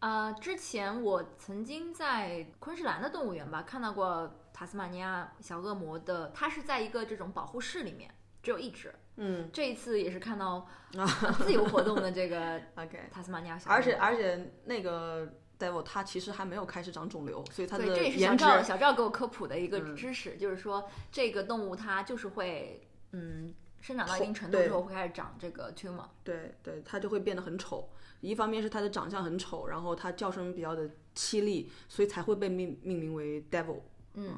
[0.00, 8.10] 呃，之前我曾经在昆士兰的动物园吧看到过塔斯马尼亚小恶魔的，它是在一个这种保护室里面，
[8.42, 8.94] 只有一只。
[9.20, 10.64] 嗯这一次也是看到、
[10.94, 11.06] 呃
[11.44, 26.06] 自由活动的这个， OK，塔斯马尼亚小恶魔，而且而且那个 devil 它其实还没有开始长肿瘤，所以它的对，这也是小赵小赵给我科普的一个嗯知识，就是说这个动物它就是会嗯生长到一定程度之后会开始长这个 tumor。
[26.22, 27.88] 对对，它就会变得很丑。
[28.20, 33.80] 一方面是它的长相很丑，然后它叫声比较的凄厉，所以才会被命命名为 devil。
[34.14, 34.36] 嗯，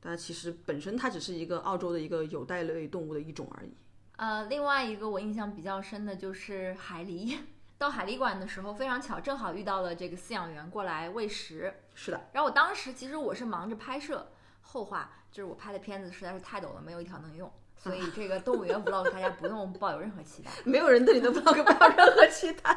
[0.00, 3.74] 但其实本身它只是一个澳洲的一个有袋类动物的一种而已。
[4.16, 7.38] 呃，另外一个我印象比较深的就是海狸。
[7.78, 11.72] 到海狸馆的时候非常巧，正好遇到了这个饲养员过来喂食。
[11.94, 20.50] 是的，然后我当时其实我是忙着拍摄，后话就是我拍的片子实在是太抖了，没有一条能用，所以这个动物园 vlog 大家不用抱有任何期待。
[20.64, 22.76] 没有人对你的 vlog 抱有任何期待。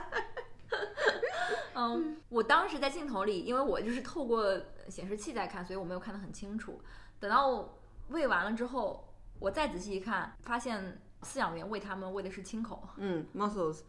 [1.76, 6.82] 嗯，我当时在镜头里，因为我就是透过显示器在看，所以我没有看得很清楚。
[7.20, 7.74] 等到
[8.10, 9.08] 喂完了之后，
[9.39, 12.88] 我再仔细一看，发现饲养员喂它们喂的是青口。
[12.98, 13.82] 嗯，mussels。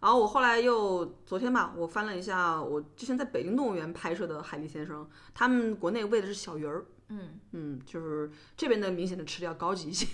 [0.00, 6.84] 然后我后来又昨天吧，我翻了一下我之前在北京动物园拍摄的海狸先生，他们国内喂的是小鱼儿。
[7.08, 10.06] 嗯，嗯，就是这边的明显的吃的要高级一些。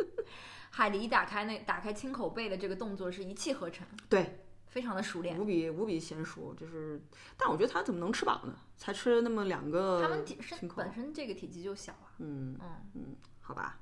[0.70, 4.43] 海狸打开那打开青口贝的这个动作是一气呵成，对，
[4.74, 5.38] 非常的熟练。
[5.38, 7.00] 无比无比娴熟，就是，
[7.36, 8.58] 但我觉得它怎么能吃饱呢？
[8.76, 12.10] 才吃那么两个它们体身，本身这个体积就小啊。
[12.18, 13.78] 嗯嗯嗯，好吧。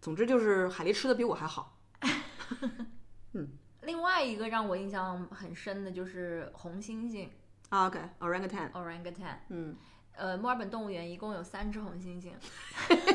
[0.00, 1.76] 总之就是海狸吃的比我还好。
[3.34, 3.48] 嗯
[3.82, 7.28] 另外一个让我印象很深的就是红猩猩
[7.70, 9.38] 啊，OK，orangutan，、orangutan。
[9.48, 9.76] 嗯，
[10.12, 12.32] 呃，墨尔本动物园一共有三只红猩猩，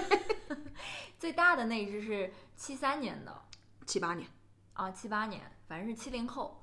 [1.18, 3.42] 最大的那一只是七三年的
[3.86, 4.28] 七八年，
[4.74, 6.60] 啊，七八年，反正是七零后。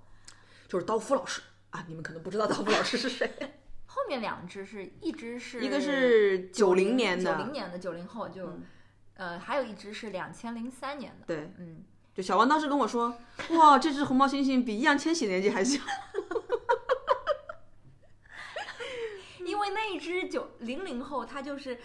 [0.70, 3.28] 就是刀夫老师啊，你们可能不知道刀夫老师是谁，
[3.86, 8.62] 后面两只是一只是一个是九零年的九的，零年的九零后就，嗯
[9.14, 11.26] 呃，还有一只是两千零三年的。
[11.26, 11.82] 对，嗯，
[12.14, 13.12] 就小王当时跟我说，
[13.58, 15.82] 哇，这只红毛猩猩比易烊千玺年纪还小。
[19.44, 21.76] 因为那一只九零零后，它就是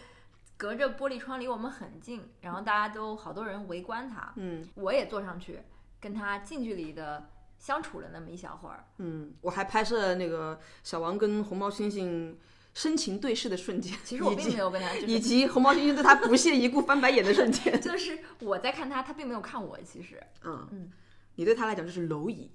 [0.56, 5.62] 隔着玻璃窗离我们很近，然后大家都好多人围观它，嗯我也坐上去
[6.00, 7.32] 跟它近距离的
[7.65, 8.86] 相处了那么一小会儿。
[8.99, 12.36] 嗯，我还拍摄了那个小王跟红毛猩猩
[12.75, 17.73] 深情对视的瞬间，其实我并没有跟他，就是以及红毛猩猩对他不屑一顾翻白眼的瞬间。
[17.82, 20.91] 就是我在看他，他并没有看我，其实嗯嗯，
[21.38, 22.51] 你对他来讲就是蝼蚁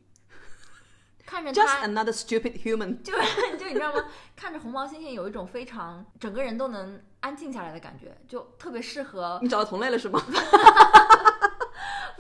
[1.27, 1.83] 看着，just。
[1.83, 3.03] another stupid human。
[3.03, 3.13] 就
[3.59, 4.05] 就你知道吗？
[4.37, 9.41] 看着红毛猩猩有一种非常整个人都能安静下来的感觉，就特别适合。
[9.43, 10.23] 你找到同类了是吗？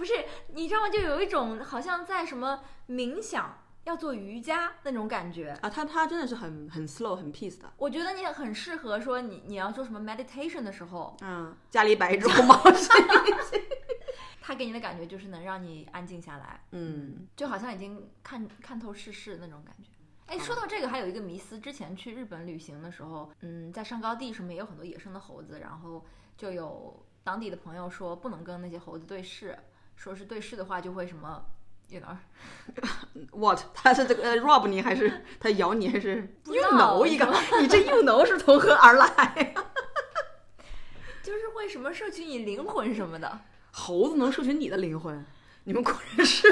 [0.01, 0.15] 不是
[0.55, 0.89] 你知道吗？
[0.89, 5.51] 就有一种好像在什么冥想，要做瑜伽那种感觉。
[5.61, 7.71] 啊，他他真的是很很 slow 很 peace 的。
[7.77, 13.63] 我觉得你很适合说你你要做什么 meditation 的时候，嗯，家里摆一只红毛 猩猩。
[14.41, 19.91] 它给你的感觉就是能让你安静下来，嗯就好像已经看看透世事那种感觉。
[20.27, 26.05] 哎，说到这个，还有一个迷思，之前去日本旅行的时候，嗯，在上高地什么也有很多野生的猴子，然后
[26.37, 29.57] 就有当地的朋友说不能跟那些猴子对视，
[30.01, 31.45] 说是对视的话就会什么
[31.89, 33.61] ，you know，，what？
[33.75, 37.27] 他是这个呃 rob 你还是他咬你还是 you know 一个？
[37.61, 39.55] 你这 you know 是从何而来？
[41.23, 43.41] 就是会什么摄取你灵魂什么的。
[43.73, 45.23] 猴子能摄取你的灵魂，
[45.65, 46.49] 你们果然是。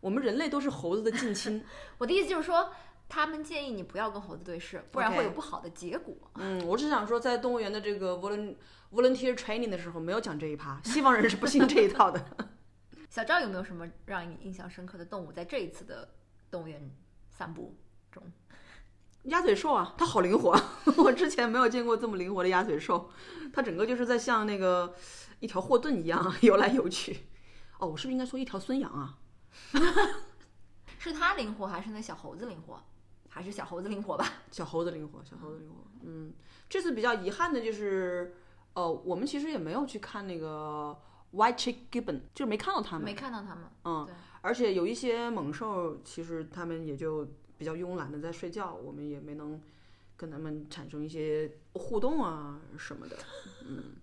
[0.00, 1.64] 我们人类都是猴子的近亲。
[1.98, 2.72] 我的意思就是说，
[3.14, 6.12] 他们建议你不要跟猴子对视，不然会有不好的结果。
[6.34, 8.56] 嗯，我只想说，在动物园的这个 volun
[8.92, 12.26] volunteer training 的时候，没有讲这一趴，西方人是不信这一套的。
[13.08, 16.12] 小赵有没有什么让你印象深刻的动物在这一次的
[16.50, 16.90] 动物园
[17.30, 17.76] 散步
[18.10, 18.24] 中？
[19.22, 20.60] 鸭嘴兽啊，它好灵活，
[20.98, 23.08] 我之前没有见过这么灵活的鸭嘴兽，
[23.52, 24.92] 它整个就是在像那个
[25.38, 27.28] 一条霍顿一样游来游去。
[27.78, 29.18] 哦，我是不是应该说一条孙杨啊？
[30.98, 32.82] 是它灵活，还是那小猴子灵活？
[33.34, 34.24] 还是小猴子灵活吧？
[34.52, 35.74] 小猴子灵活，小猴子灵活。
[36.04, 36.32] 嗯，
[36.68, 38.32] 这次比较遗憾的就是，
[38.74, 40.96] 呃，我们其实也没有去看那个
[41.32, 43.04] White Chick Gibbon，就是没看到他们。
[43.04, 43.64] 没看到他们。
[43.84, 47.26] 嗯对，而且有一些猛兽，其实他们也就
[47.58, 49.60] 比较慵懒的在睡觉，我们也没能
[50.16, 53.16] 跟他们产生一些互动啊什么的。
[53.66, 53.96] 嗯，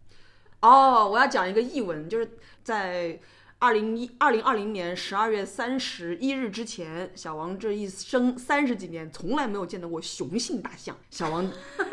[0.59, 2.31] 哦，我要讲一个译文，就是
[2.65, 3.17] 在
[3.63, 10.97] 二零一二零二零年十二月三十一日之前，小王这一生三十几年从来没有见到过雄性大象。
[11.11, 11.47] 小王，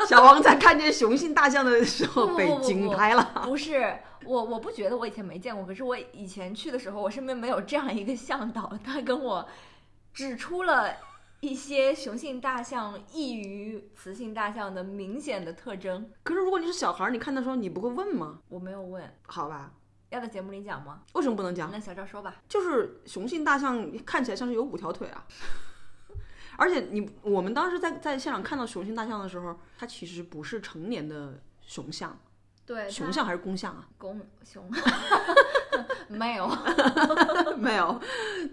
[0.07, 3.43] 小王在看见雄性大象的时候被不不不不惊呆了。
[3.45, 9.47] 不是我，我不觉得我以前没见过，可是我以前去的时候，我身边没有这样一个向导，他跟我
[10.11, 10.91] 指出了
[11.39, 16.09] 一些雄性大象异于雌性大象的明显的特征。
[16.23, 18.39] 可是如果你是小孩儿，你看的时候你不会问吗？
[18.49, 19.71] 我没有问，好吧，
[20.09, 21.01] 要在节目里讲吗？
[21.13, 21.71] 为什么不能讲？
[21.71, 22.35] 那小赵说吧。
[22.47, 25.25] 就是雄性大象看起来像是有五条腿啊，
[26.57, 32.19] 而且你我们当时在在现场看到雄性大象的时候，它其实不是成年的雄象，
[32.65, 33.87] 对，雄象还是公象啊？
[33.97, 34.69] 公雄
[36.09, 36.49] 没有，
[37.57, 38.01] 没有，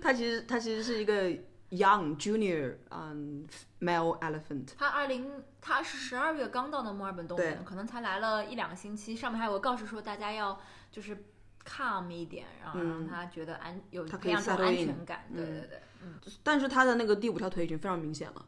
[0.02, 1.30] 它其实它其实是一个
[1.70, 3.46] young junior 嗯、
[3.80, 4.68] male elephant。
[4.76, 10.60] 它二零它是十二月刚到的墨尔本动物园，可能才来了一两个星期，上面还有个告示说大家要
[10.92, 11.24] 就是
[11.68, 15.24] calm 一点，然后让他觉得安有他可以培养这种 settle 安全感。
[15.34, 18.46] 对嗯对对，嗯，但是他的那个第五条腿已经非常明显了。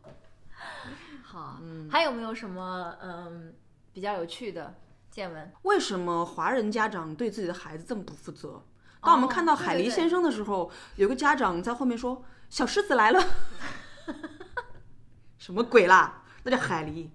[1.22, 3.54] 好，嗯还有没有什么嗯
[3.92, 4.74] 比较有趣的
[5.10, 5.52] 见闻？
[5.62, 8.62] 为什么华人家长对自己的孩子这么不负责？
[9.00, 13.20] 当我们看到海狸先生的时候，有个家长在后面说：“小狮子来了。
[15.38, 16.22] ”什么鬼啦？
[16.42, 17.08] 那叫海狸。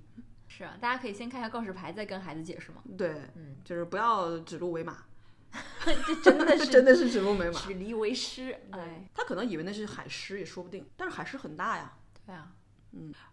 [0.47, 2.81] 是啊，大家可以先看一下告示牌，再跟孩子解释嘛。
[2.97, 4.97] 对，嗯，就是不要指鹿为马，
[6.05, 7.59] 这真的是 真的是指鹿为马。
[7.59, 11.93] 指狸为狮，哎，他可能以为那是海狮也说不定，但是海狮很大呀。
[12.25, 12.51] 对啊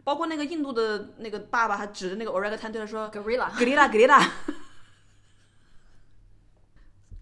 [0.05, 4.27] 包括那个印度的那个爸爸，还指着那个 orangutan 对他说 “gorilla”，gorilla，gorilla。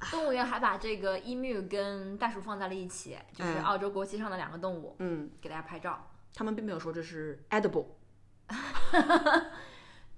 [0.12, 6.10] 动物园还把这个 emu 跟袋鼠放在了一起，就是哎澳洲国旗上的两个动物，嗯，给大家拍照。
[6.32, 7.86] 他们并没有说这是 edible。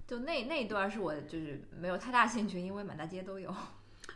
[0.05, 3.51] 就那那一段是我就是没有太大兴趣，因为满大街都有。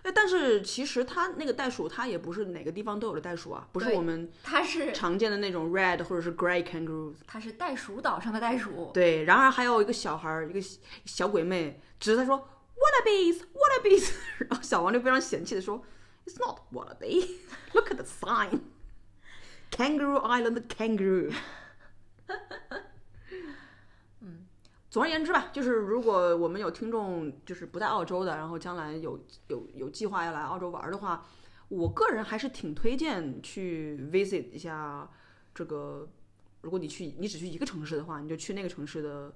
[0.06, 7.16] 哎，但是其实它那个袋鼠，它也不是哪个地方都有的袋鼠啊，不是我们它是常见的那种 red 或者是 grey kangaroos。
[7.26, 12.38] 它是袋鼠岛上的袋鼠，对，然而还有一个小孩儿，一个小小鬼妹，指着他说
[12.78, 15.84] wallabies wallabies，然后小王就非常嫌弃的说
[16.28, 17.38] It's not wallaby,
[17.74, 18.60] look at the sign,
[19.72, 21.34] Kangaroo Island kangaroo。
[24.96, 31.26] 总而言之吧，就是如果我们有听众就是不在澳洲的，然后将来有有有计划要来澳洲玩的话，
[31.68, 35.10] 我个人还是挺推荐去 visit 一下
[35.54, 36.08] 这个。
[36.62, 39.34] 如果你去你只去一个城市的话，你就去那个城市的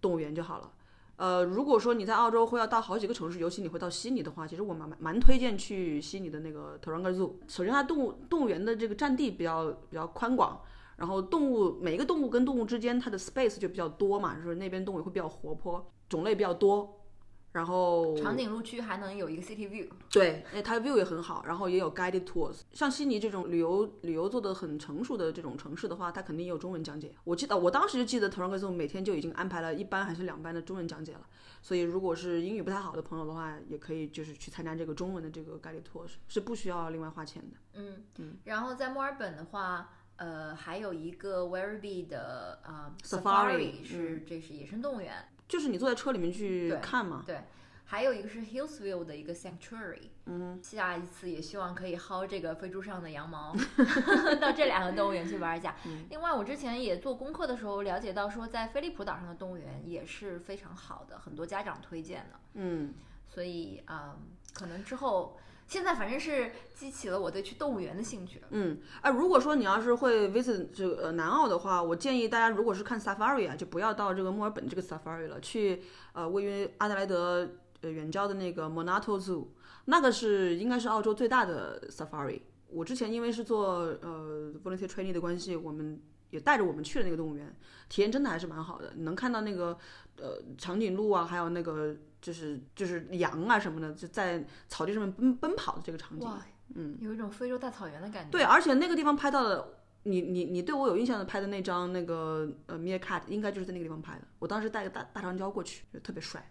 [0.00, 0.72] 动物园就好了。
[1.14, 7.34] 呃，如果说你在澳洲会要到好几个城市，尤其你会到悉尼的话，其实我蛮蛮推荐去悉尼的那个 Taronga Zoo。
[7.46, 10.60] 首先，它动物动物园的这个占地比较比较宽广，
[10.96, 17.04] 然后动物每一个动物跟动物之间它的 space 就比较多嘛，就是那边动物也会比较活泼，种类比较多，
[17.52, 19.88] 然后长颈鹿区还能有一个 city view。
[20.10, 22.60] 对，哎，它 view 也很好，然后也有 guided tours。
[22.72, 27.14] 像悉尼这种旅游旅游做的很成熟的这种城市的话，它肯定也有中文讲解。
[27.24, 31.26] 我记得我当时就记得 Taronga Zoo 每天就已经安排了一班还是两班的中文讲解了。
[31.60, 37.56] 所以如果是英语不太好的朋友的话，也可以就是去参加这个中文的这个 guided tours，是不需要另外花钱的。
[37.74, 38.38] 嗯嗯。
[38.44, 47.22] 然后在墨尔本的话，呃，还有一个 Werribee 的啊、呃 Safari，是、这是野生动物园，就是你坐在车里面去看嘛。
[47.26, 47.40] 对。
[47.88, 53.54] 还有一个是 Hillsville 的一个 sanctuary，嗯，下一次也希望可以薅这个飞猪上的羊毛，
[54.40, 55.76] 到这两个动物园去玩一下。
[55.84, 62.40] 嗯另外，我之前也做功课的时候了解到，说在飞利浦岛上的动物园也是非常好的，很多家长推荐的。
[62.54, 62.92] 嗯，
[63.28, 68.40] 所以啊、嗯可能之后现在反正是激起了我对去动物园的兴趣。
[68.50, 77.48] 嗯，哎，如果说你要是会 visit 这个呃南澳的话，我建议大家如果是看 safari 啊，就不要到这个墨尔本这个 safari 了，去呃位于阿德莱德
[77.80, 79.46] 呃远郊的那个 Monato Zoo，
[79.86, 82.40] 那个是应该是澳洲最大的 safari。
[82.68, 87.54] 我之前因为是做呃 volunteer training 的关系，我们也带着我们去了那个动物园，
[87.88, 88.92] 体验真的还是蛮好的。
[88.94, 89.76] 你能看到那个
[90.18, 96.28] 呃长颈鹿啊，还有那个就是就是羊啊什么的，就在草地上面奔奔跑的这个场景。
[96.74, 98.30] 嗯，有一种非洲大草原的感觉。
[98.30, 99.68] 对，而且那个地方拍到的，
[100.02, 104.22] 你你你对我有印象的拍的那张那个呃 meerkat，应该就是在那个地方拍的。
[104.40, 106.44] 我当时带个大大长焦过去，就特别帅。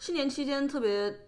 [0.00, 1.27] 新年期间特别，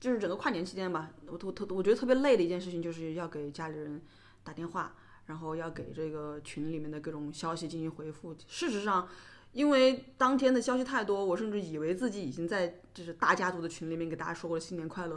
[0.00, 4.00] 就是整个跨年期间吧，我我特我觉得特别累的一件事情，就是要给家里人
[4.44, 4.94] 打电话，
[5.26, 8.36] 然后要给这个群里面的各种消息进行回复。
[8.46, 9.08] 事实上，
[9.52, 15.16] 因为当天的消息太多，我甚至以为自己已经在就是大家族的群里面给大家说过了新年快乐，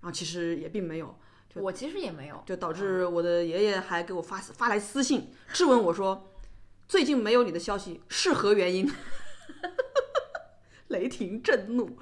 [0.00, 1.16] 然后其实也并没有。
[1.54, 6.30] 我其实也没有，就导致我的爷爷还给我发发来私信质问我说
[6.86, 8.88] ：“最近没有你的消息是何原因？”
[10.88, 11.98] 雷霆震怒，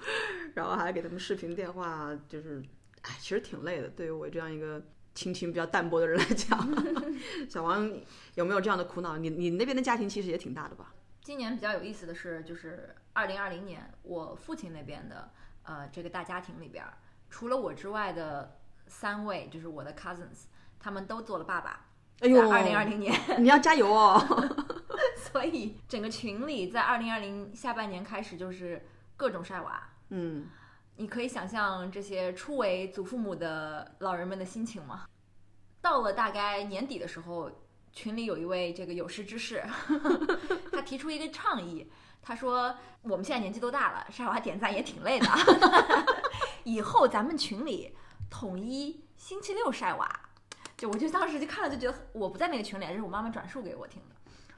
[0.57, 2.65] 然后还给他们视频电话，就是，
[3.03, 3.89] 哎，其实挺累的。
[3.91, 4.83] 对于我这样一个
[5.15, 6.59] 亲情比较淡薄的人来讲，
[7.47, 7.93] 小王
[8.37, 9.19] 有没有这样的苦恼？
[9.19, 10.95] 你你那边的家庭其实也挺大的吧？
[11.21, 15.31] 今年比较有意思的是，就是二零二零年，我父亲那边的
[15.65, 16.83] 呃这个大家庭里边，
[17.29, 20.47] 除了我之外的三位，就是我的 cousins，
[20.81, 21.85] 他们都做了爸爸。
[22.21, 24.19] 哎呦，二零二零年，你要加油哦！
[25.31, 28.87] 所以整个群里在二零二零下半年开始就是
[29.19, 29.87] 各种晒娃。
[30.11, 30.49] 嗯，
[30.97, 35.07] 你可以想象这些初为祖父母的老人们的心情吗？
[35.81, 37.51] 到了大概年底的时候，
[37.93, 39.65] 群里有一位这个有识之士，
[40.73, 41.91] 他提出一个倡议，
[42.23, 45.27] 他说我们现在年纪都大了，晒娃点赞也挺累的，
[46.65, 47.97] 以后咱们群里
[48.29, 50.21] 统一星期六晒娃。
[50.77, 54.16] 就我就当时就看了就觉得我不在那个群里，这是我妈妈转述给我听的。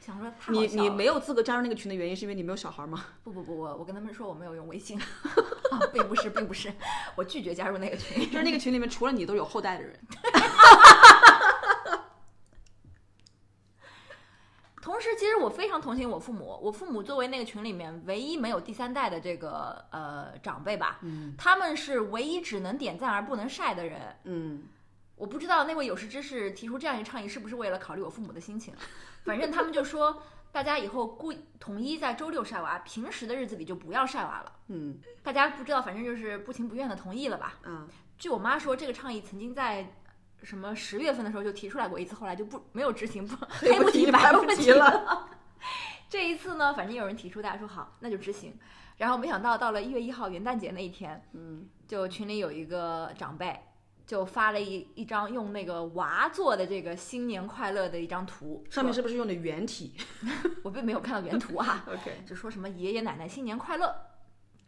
[0.09, 3.05] 想说你你没有资格加入那个群的原因是因为你没有小孩吗？
[3.23, 4.99] 不不不，我我跟他们说我没有用微信，
[5.71, 6.73] 啊，并不是并不是，
[7.15, 10.01] 我拒绝加入那个群，就是那个群里面除了你都有后代的人。
[14.81, 16.59] 同时，其实我非常同情我父母。
[16.63, 24.17] 我父母作为那个群里面唯一没有第三代的这个呃长辈吧，嗯，他们是唯一只能点赞而不能晒的人。
[24.25, 24.63] 嗯，
[25.17, 28.73] 我不知道那位有识之士提出这样一个倡议是不是为了考虑我父母的心情。
[29.25, 34.53] 反正他们就说，大家以后故统一在周六晒娃，平时的日子里就不要晒娃了。
[34.69, 37.55] 嗯，大家不知道，反正就是不情不愿的同意了吧？
[37.65, 39.95] 嗯，据我妈说，这个倡议曾经在
[40.43, 45.29] 什么十月份的时候就提出来过一次，后来就不没有执行，不 黑不提白不提了。
[46.09, 48.59] 这一次呢，反正有人提出，大家说好，那就执行。
[48.97, 53.61] 然后没想到到了一月一号元旦节那一天，嗯，就群里有一个长辈
[54.09, 59.93] 就发了一一张用那个娃做的这个新年快乐的一张图，上面是不是用的原体
[60.65, 61.85] 我并没有看到原图啊？
[61.93, 63.95] OK， 就说什么爷爷奶奶新年快乐，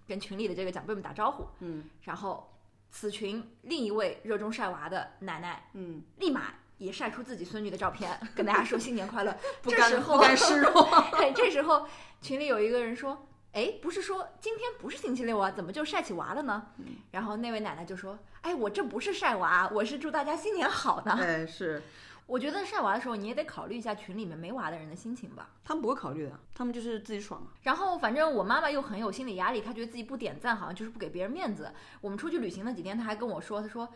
[0.07, 1.49] 跟群里的这个长辈们打招呼。
[1.61, 2.55] 嗯然后
[2.91, 9.35] 此群另一位热衷晒娃的奶奶嗯，立马也晒出自己孙女的照片，跟大家说新年快乐。
[9.63, 11.07] 不甘这时候不甘示弱。
[11.35, 11.87] 这时候
[12.21, 21.19] 群里有一个人说：“哎，不是说今天不是星期六啊，怎么就晒起娃了呢？”嗯然后那位奶奶就说：“哎，我这不是晒娃，我是祝大家新年好呢。
[21.21, 21.83] 哎，是
[22.27, 25.51] 我觉得晒娃的时候，你也得考虑一下群里面没娃的人的心情吧。
[25.65, 27.51] 他们不会考虑的，他们就是自己爽啊。
[27.63, 31.73] 然后反正我妈妈又很有心理压力，她觉得自己不点赞好像就是不给别人面子。
[32.01, 33.89] 我们出去旅行那几天，她还跟我说：“她说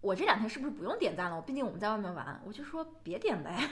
[0.00, 1.40] 我这两天是不是不用点赞了？
[1.42, 3.68] 毕竟我们在外面玩。”我就说别点呗。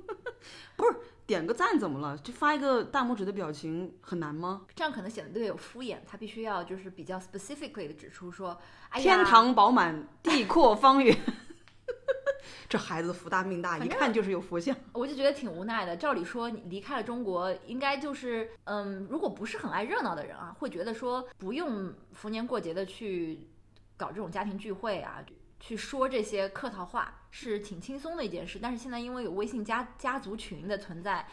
[0.74, 0.96] 不是
[1.26, 2.16] 点个赞怎么了？
[2.18, 4.62] 就发一个大拇指的表情很难吗？
[4.74, 11.14] 这样可能显得略有敷衍，他必须要就是比较 specifically 的指出说，哎呀，天堂饱满，地阔方圆。
[12.68, 14.74] 这孩子福大命大，一看就是有佛像。
[14.92, 15.96] 我就觉得挺无奈的。
[15.96, 23.46] 照理说，你离开了中国，应该就是，嗯，如果不是很爱热闹的人啊，会觉得说不用逢年过节的去
[23.96, 25.22] 搞这种家庭聚会啊，
[25.60, 28.58] 去说这些客套话，是挺轻松的一件事。
[28.60, 31.28] 但是现在因为有微信家家族群的存在，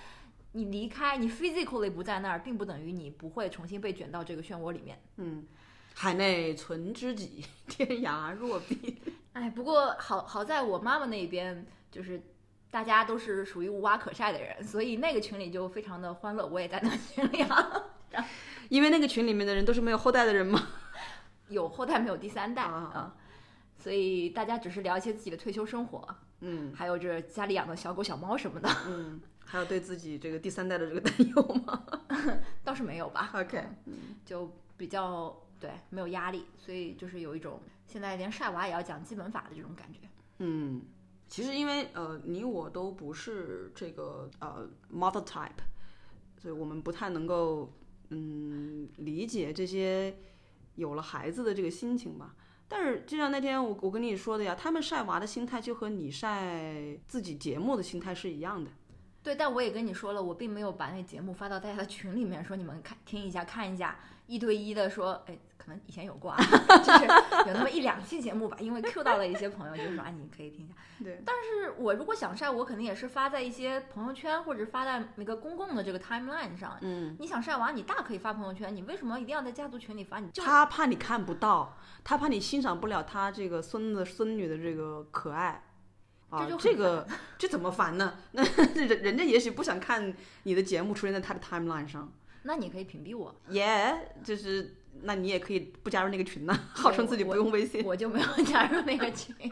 [0.51, 5.01] 你离开，你 physically 不在那儿，并不等于你不会重新被卷到这个漩涡里面。
[5.15, 5.47] 嗯，
[5.95, 9.01] 海内存知己，天涯若比。
[9.33, 12.21] 哎，不过好好在我妈妈那边就是。
[12.69, 16.45] 大家都是属于无娃可晒的人，所以那个群里就非常的欢乐。
[16.45, 17.85] 我也在那个群里啊，
[18.67, 20.67] 因为那个群里面的人都是没有后代的人吗。
[21.47, 23.15] 有后代没有第三代啊啊，
[23.87, 26.05] 所以大家只是聊一些自己的退休生活，
[26.41, 31.83] 嗯还有这家里养的小狗小猫什么的，嗯，还有对自己这个第三代的这个担忧吗
[32.65, 33.31] 倒是没有吧？
[33.33, 33.63] OK，
[34.25, 39.99] 就比较对没有压力，所以就是有一种现在连晒娃也要讲基本法的这种感觉。
[40.39, 40.81] 嗯，
[41.29, 45.63] 其实因为呃，你我都不是这个呃 mother type，
[46.37, 47.71] 所以我们不太能够
[48.09, 50.13] 嗯理解这些
[50.75, 52.35] 有了孩子的这个心情吧。
[52.67, 58.69] 但是就像那天我我跟你说的呀，他们晒娃的心态就和你晒自己节目的心态是一样的。
[59.27, 66.37] 对，但我也跟你说了，我并没有把那节目发到大家的群里面，说你们看听一下看一下，一对一的说，哎，可能以前有过啊，
[66.81, 67.03] 就是
[67.49, 70.75] 有那么一两期节目吧，因为 Q 到了一些朋友，就说啊，你可以听一下。
[71.03, 76.77] 对，但是我如果想晒，我肯定也是发在一些朋友圈或者发在那个公共的这个 timeline 上。
[76.79, 80.19] 嗯，你想晒娃，你大可以发朋友圈，你为什么一定要在家族群里发？
[80.19, 85.65] 你就他怕你看不到，他怕你欣赏不了他这个孙子孙女的这个可爱。
[86.29, 87.07] 啊，这就这个
[87.37, 88.15] 这怎么烦呢？
[88.31, 88.43] 那
[88.75, 90.13] 人人家也许不想看
[90.43, 92.11] 你的节目出现在他的 timeline 上，
[92.43, 97.85] 那你可以屏蔽我，耶、就是那你也可以不加入那个群呢，号称自己不用微信。
[97.85, 99.35] 我就没有加入那个群。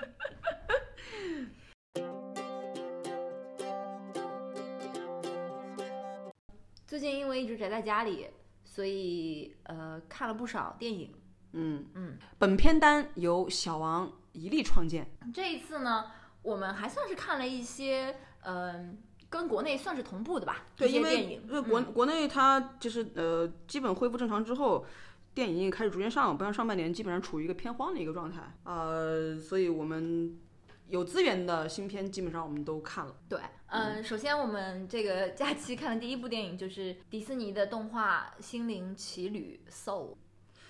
[6.88, 8.28] 最近因为一直宅在家里，
[8.64, 11.14] 所以呃看了不少电影。
[11.52, 15.08] 嗯嗯，本片单由小王一力创建。
[15.34, 16.12] 这一次呢，
[16.46, 21.48] 我们还算是看了一些嗯、跟国内算是同步的吧，对，一因为些电影。
[21.50, 24.86] 呃国、国内它就是呃基本恢复正常之后，
[25.34, 28.56] 电影也开始逐渐上，不像上半年基本上处于一个偏荒的一个状态。
[28.64, 30.40] 呃，所以我们
[30.88, 33.16] 有资源的新片基本上我们都看了。
[33.28, 40.16] 对，嗯，首先我们这个 假期看的第一部电影就是迪士尼的动画《心灵奇旅》Soul。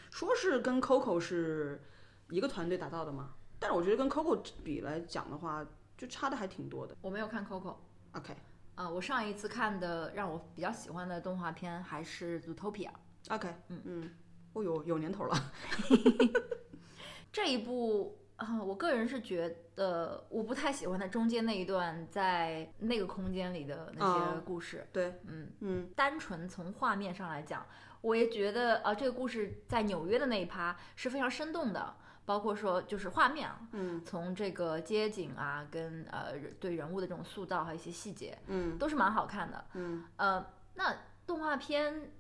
[0.09, 1.83] 说是跟 Coco 是
[2.29, 3.33] 一个团队打造的嘛，
[3.65, 5.65] 但是我觉得跟 Coco 比来讲的话，
[5.97, 6.95] 就差的还挺多的。
[7.01, 7.77] 我没有看 Coco。
[8.11, 8.35] OK
[8.75, 12.89] 啊、我上一次看的让我比较喜欢的动画片还是《Zootopia》
[13.33, 14.11] OK，嗯嗯，
[14.53, 15.35] 哦有有年头了。
[17.33, 18.19] 这一部。
[18.37, 24.85] 啊、我个人是觉得我不太喜欢它中间那一段在那个空间里的那些嗯故事。
[24.91, 27.65] 对，嗯，嗯单纯从画面上来讲，
[28.01, 31.95] 我也觉得啊、这个故事在纽约的那一趴是非常生动的，
[32.25, 39.65] 包括说就是画面啊，嗯从这个街景啊，跟呃人对人物的这种塑造，还有一些细节，嗯都是蛮好看的。
[39.73, 40.95] 嗯呃，那
[41.27, 42.11] 动画片，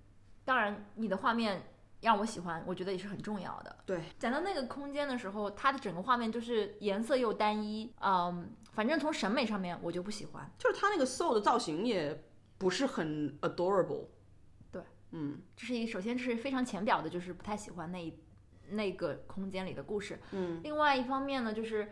[0.43, 1.63] 当然你的画面
[2.01, 3.77] 让我喜欢，我觉得也是很重要的。
[3.85, 10.51] 对，讲到那个空间的时候，它的整个画面就是颜色又单一，嗯，反正从审美上面我就不喜欢。
[10.59, 12.23] 就是它那个 Soul 的造型也
[12.57, 14.05] 不是很 adorable。
[14.71, 18.11] 对，嗯这是一首先是非常浅表的，就是不太喜欢那一
[18.69, 20.19] 那个空间里的故事。
[20.31, 21.87] 嗯另外一方面呢，就是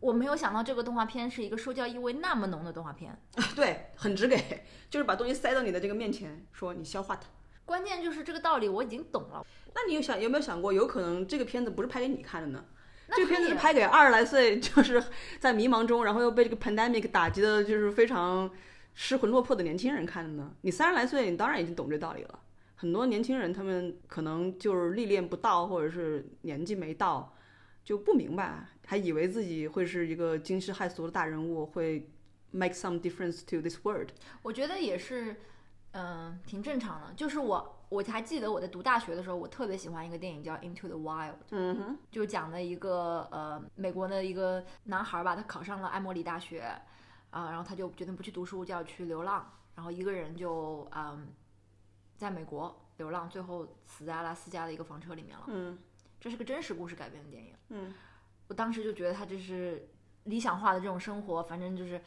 [0.00, 3.18] 我没有想到这个动画片是一个说教意味那么浓的动画片。
[3.54, 7.22] 对，很直给，就是把东西塞到你的这个面前，说你消化它。
[7.64, 12.64] 关键就是这个道理我已经懂了，那你有想有没有想过，有可能这个片子不是拍给你看的呢？
[13.14, 15.02] 这个片子是拍给二十来岁，就是
[15.38, 18.50] 在迷茫中，然后又被这个 pandemic 打击的，就是非常
[18.94, 20.52] 失魂落魄的年轻人看的呢。
[20.62, 22.38] 你三十来岁，你当然已经懂这道理了。
[22.76, 27.34] 很多年轻人他们可能就是历练不到，或者是年纪没到，
[27.82, 32.10] 就不明白，还以为自己会是一个惊世骇俗的大人物，会
[32.50, 34.10] make some difference to this world。
[34.42, 35.36] 我觉得也是，
[35.92, 37.14] 嗯、挺正常的。
[37.14, 46.60] 就是我我还记得我在读大学的时候，我特别喜欢一个电影叫《Into the Wild》，嗯哼，就讲的一个呃美国的一个男孩吧，他考上了艾默里大学，
[47.30, 51.26] 啊、然后他就决定不去读书，就要去流浪，然后一个人就嗯、
[52.16, 55.44] 在美国流浪，最后死在阿拉斯加的一个房车里面了。
[55.48, 55.78] 嗯
[56.18, 57.52] 这是个真实故事改编的电影。
[57.68, 57.94] 嗯，
[58.48, 59.88] 我当时就觉得他这是
[60.24, 62.00] 理想化的这种生活，反正就是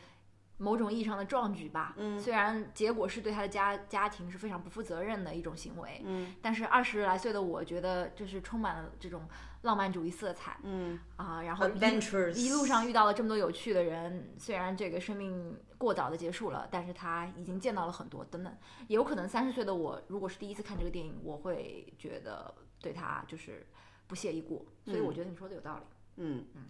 [0.58, 1.94] 某种意义上的壮举吧。
[1.96, 9.26] 嗯虽然结果是对他的家家庭是非常不负责任的一种行为，嗯但是二十来岁的我觉得就是充满了这种
[9.62, 11.44] 浪漫主义色彩嗯啊。
[11.44, 18.56] 然后一路上遇到了这么多有趣的人，虽然这个生命过早的结束了，但是他已经见到了很多等等。
[18.88, 23.66] 也有可能三十岁的我，如果是第一次看这个电影，我会觉得对他就是
[24.06, 24.68] 不屑一顾。
[24.86, 25.84] 所以我觉得你说的有道理。
[26.18, 26.66] 嗯嗯，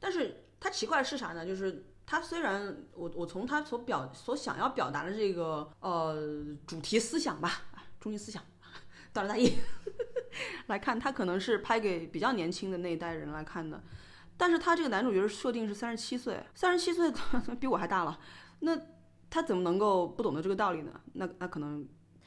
[0.00, 1.46] 但是他奇怪的是啥呢？
[1.46, 8.42] 就是他虽然我我从他所表所想要表达的这个呃主题思想吧，啊中心思想，
[9.12, 9.52] 大仁大义
[10.68, 13.82] 来看，他可能是拍给比较年轻的那一代人来看的。
[14.38, 17.10] 但是他这个男主角设定是三十七岁，三十七岁
[17.58, 18.18] 比我还大了，
[18.60, 18.78] 那
[19.28, 21.00] 他怎么能够不懂得这个道理呢？
[21.12, 21.86] 那那可能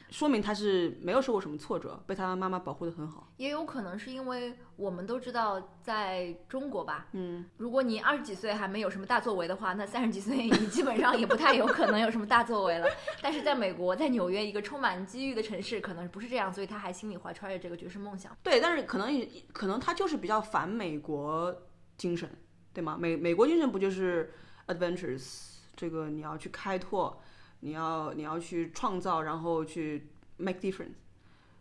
[0.09, 3.31] 说明他是没有受过什么挫折，被他妈妈保护的很好。
[3.37, 12.87] 也有可能是因为我们都知道，在中国吧，嗯，如果你二十几岁还没有什么大作为的话，那三十几岁你基本上也不太有可能有什么大作为了。
[13.21, 18.35] 但是在美国，在纽约一个充满机遇的城市，可能不是这样，所以他还心里怀揣着这个爵士梦想。
[18.41, 21.55] 对，但是可能也可能他就是比较反美国
[21.97, 22.29] 精神，
[22.73, 22.97] 对吗？
[22.99, 24.33] 美美国精神不就是
[24.67, 27.17] adventures，这个你要去开拓，
[27.61, 30.99] 你要你要去创造，然后去 make difference。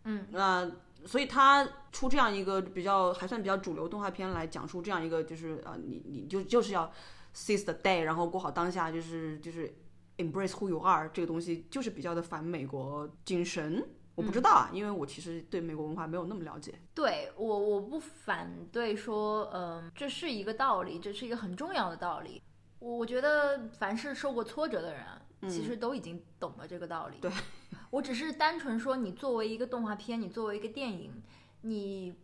[0.03, 0.69] 嗯，那
[1.05, 6.91] 所以他出这样一个比较还算比较主流动画片来讲述这样一个就是呃你你就就是要
[7.33, 9.73] seize the day，然后过好当下，就是就是
[10.17, 13.87] embrace who you are 这个东西就是比较的反美国精神。
[14.15, 16.73] 我不知道啊，因为我其实对美国文化没有那么了解。
[16.93, 22.41] 对我我不反对说，嗯、这是一个道理，这是一个很重要的道理。
[22.79, 25.05] 我我觉得凡是受过挫折的人，
[25.49, 27.17] 其实都已经懂了这个道理。
[27.21, 27.31] 对，
[27.91, 31.21] 我只是单纯说，你作为一个动画片，你作为一个电影，
[31.61, 32.15] 你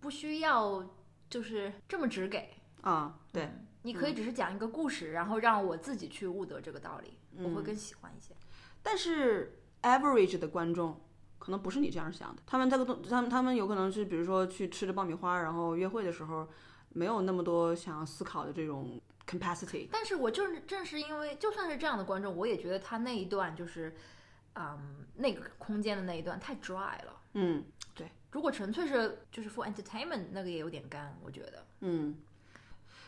[0.00, 0.88] 不需要
[1.28, 2.50] 就是这么直给。
[2.82, 3.50] 啊、对，
[3.82, 8.34] 你可以只是讲一个故事，然后让我自己去悟得这个道理，我会更喜欢一些。
[8.82, 11.00] 但是 average 的观众
[11.38, 16.46] 可能不是你这样想的，他们这个东，他们他们有可能是比如说去吃着爆米花，然后约会的时候
[16.90, 19.88] 没有那么多想要思考的这种 capacity。
[19.90, 23.94] 但是我就是正是因为，就算是这样的观众，我也觉得他那一段就是，
[24.54, 27.20] 嗯，那个空间的那一段太 dry 了。
[27.34, 27.64] 嗯
[27.94, 31.64] 对如果纯粹是就是 for entertainment，那个也有点干，我觉得。
[31.80, 32.16] 嗯，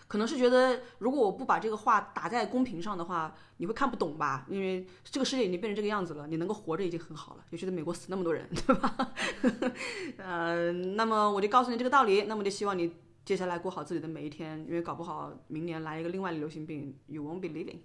[0.06, 4.46] 可能是觉得如果我不把这个话打在公屏上的话，你会看不懂吧？
[4.48, 7.44] 因为这个世界已经变成这个样子了，你能够活着已经很好了。
[7.50, 9.12] 尤其在美国死那么多人，对吧？
[10.18, 12.94] 呃，那么我就告诉你这个道理，那么就希望你
[13.26, 17.80] 接下来过好自己的每一天，因为搞不好明年来一个另外的流行病，you won't be living，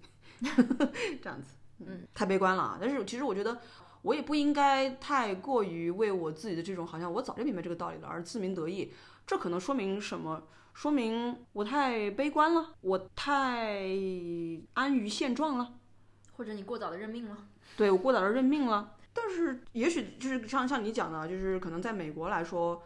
[1.20, 2.78] 这样子，嗯，太悲观了啊。
[2.80, 3.60] 但是其实我觉得。
[4.02, 8.92] 我也不应该太过于为我自己的这种好像我早就明白这个道理了而自鸣得意，
[9.24, 10.42] 这可能说明什么？
[10.74, 13.86] 说明我太悲观了，我太
[14.72, 15.74] 安于现状了，
[16.32, 17.46] 或者你过早的认命了。
[17.76, 18.96] 对我过早的认命了。
[19.12, 22.82] 但是也许就是像像你讲的，就是可能在美国来说，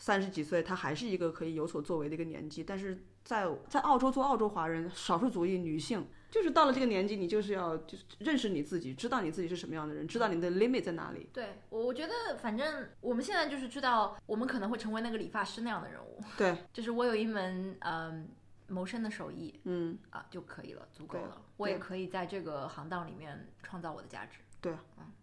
[0.00, 6.08] 三十几岁他还是一个可以有所作为的一个年纪，但是在在澳洲做澳洲华人，少数族裔女性。
[6.30, 11.28] 就是到了这个年纪，你就是要就是认识你自己，知道你自己是什么样的人，知道你的 limit 在哪里。
[11.32, 16.22] 对我，我觉得反正我们现在就是知道，我们可能会成为那个理发师那样的人物。
[16.38, 18.28] 对， 就是我有一门嗯
[18.68, 21.42] 谋生的手艺嗯，啊就可以了，足够了。
[21.56, 24.38] 我也可以在这个行当里面创造我的价值。
[24.60, 24.72] 对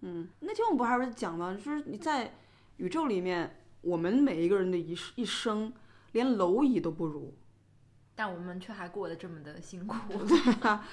[0.02, 1.54] 嗯，那天我们不还是讲吗？
[1.54, 2.34] 就是你在
[2.76, 5.72] 宇宙里面，我们每一个人的一一生，
[6.12, 7.34] 连蝼蚁都不如。
[8.16, 9.96] 但我们却还过得这么的辛苦。
[10.26, 10.88] 对 啊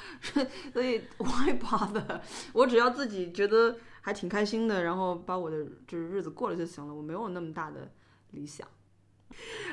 [0.73, 2.21] 所以 why bother？
[2.53, 6.95] 我只要自己觉得还挺开心的，然后把我的就是日子过了就行了。
[6.95, 7.91] 我没有那么大的
[8.33, 8.69] 理想。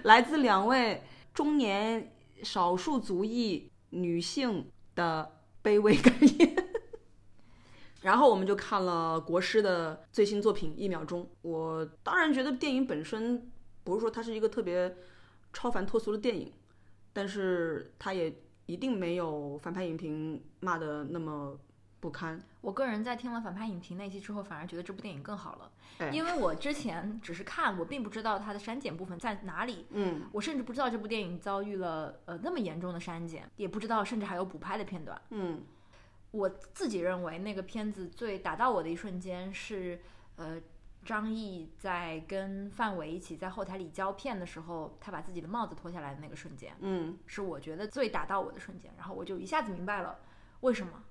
[0.03, 1.03] 来自两位
[1.34, 6.61] 中年少数族裔女性的卑微感言。
[8.02, 11.24] 然后我们就看了国师的最新作品《一秒钟》。
[11.41, 13.52] 我当然觉得电影本身
[13.84, 14.95] 不是说它是一个特别
[15.54, 16.52] 超凡脱俗的电影，
[17.14, 18.34] 但是它也
[18.66, 21.58] 一定没有反派影评骂的那么
[21.99, 22.41] 不堪。
[22.62, 29.86] 我个人在听了反派影评那期之后，反而觉得这部电影更好了，哎因为我之前只是看，我并不知道它的删减部分在哪里。
[29.91, 35.20] 嗯我甚至不知道这部电影遭遇了呃那么严重的删减，也不知道甚至还有补拍的片段。
[35.32, 35.62] 嗯
[36.32, 39.99] 我自己认为那个片子最打到我的一瞬间是，
[40.38, 40.61] 呃，
[41.03, 48.93] 张译在跟范伟一起在后台里胶片的时候，他把自己的帽子脱下来的那个瞬间，嗯是我觉得最打到我的瞬间。
[48.97, 50.19] 然后我就一下子明白了
[50.61, 51.03] 为什么，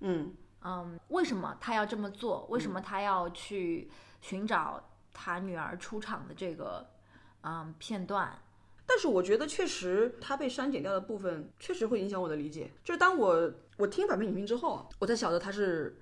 [0.00, 2.46] 嗯嗯，为什么他要这么做？
[2.50, 6.86] 为什么他要去寻找他女儿出场的这个
[7.42, 8.36] 嗯片段？
[8.86, 12.70] 但是我觉得确实他被删减掉的部分确实会影响我的理解。
[12.82, 15.98] 就是当我我听反派影评之后，我才晓得他是，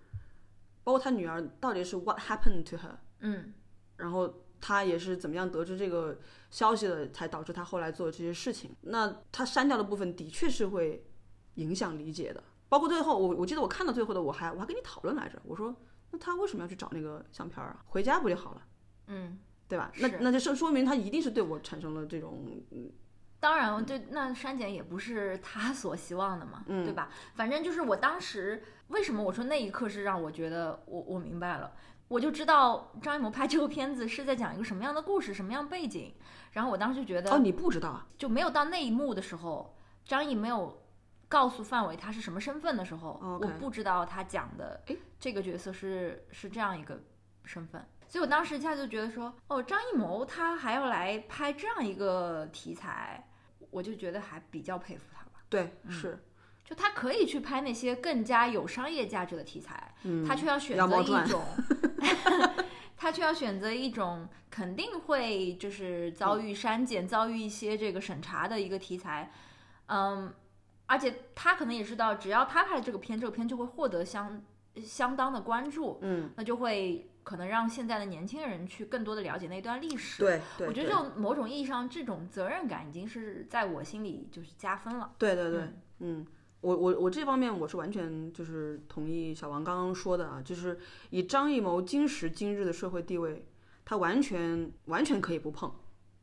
[0.83, 3.55] 包括他女儿到底是 what happened to her，嗯
[3.97, 6.19] 然后他也是怎么样得知这个
[6.51, 8.75] 消息的，才导致他后来做这些事情。
[8.81, 11.07] 那他删掉的部分的确是会
[11.55, 12.43] 影响理解的。
[12.69, 15.75] 包括最后，我我记得我看到最后的，我还我还跟你讨论来着，我说
[16.11, 17.85] 那他为什么要去找那个相片儿啊？
[17.87, 18.63] 回家不就好了，
[19.07, 19.93] 嗯，对吧？
[20.01, 22.45] 那那就说说明他一定是对我产生了这种
[23.47, 27.09] 当然，对，那删减也不是他所希望的嘛，嗯对吧？
[27.37, 31.73] 反正就是我当时为什么我说那一刻是让我觉得我我明白了，
[32.09, 36.13] 我就知道张艺谋拍这部片子是在讲一个什么样的故事，什么样背景。
[36.51, 38.05] 然后我当时就觉得哦，你不知道啊？
[38.19, 40.83] 就没有到那一幕的时候，张译没有
[41.29, 47.01] 告诉范伟他是什么身份的时候，我不知道他讲的诶这个角色是是这样一个
[47.45, 53.26] 身份，所以我当时一下就觉得说，哦，张艺谋他还要来拍这样一个题材，
[53.77, 55.33] 我就觉得还比较佩服他吧。
[55.51, 56.19] 对，是，
[56.65, 61.43] 就他可以去拍那些更加有商业价值的题材，嗯，他却要选择一种，
[62.97, 69.31] 他却要选择一种肯定会就是遭遇删减、遭遇一些这个审查的一个题材，
[69.89, 70.33] 嗯，
[70.87, 74.43] 而且他可能也知道，只要他拍了这个片，这个片就会获得相
[74.83, 80.23] 相当的关注，嗯，那就会可能让现在的年轻人去更多的了解那段历史。
[80.23, 85.13] 对对，我觉得对这种某种意义上，这种责任感已经是在我心里就是加分了。
[85.19, 85.69] 对对对，
[85.99, 86.25] 嗯，
[86.61, 90.79] 我我我这方面我是完全就是同意小王刚刚说的啊，就是
[91.11, 93.45] 以张艺谋今时今日的社会地位，
[93.85, 95.75] 他完全完全可以不碰，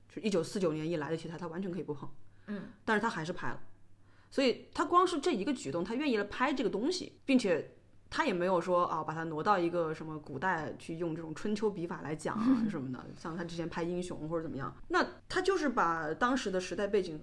[0.07, 2.09] 就一九四九年以来的题材，他完全可以不碰，
[2.47, 3.59] 嗯，但是他还是拍了，
[4.31, 7.75] 所以他光是这一个举动，他愿意来拍这个东西，并且。
[8.15, 17.19] 他也没有说啊，把它挪到一个什么古代去用这种春秋笔法来讲啊 什么的，像他之前拍英雄或者怎么样，那他就是把当时的时代背景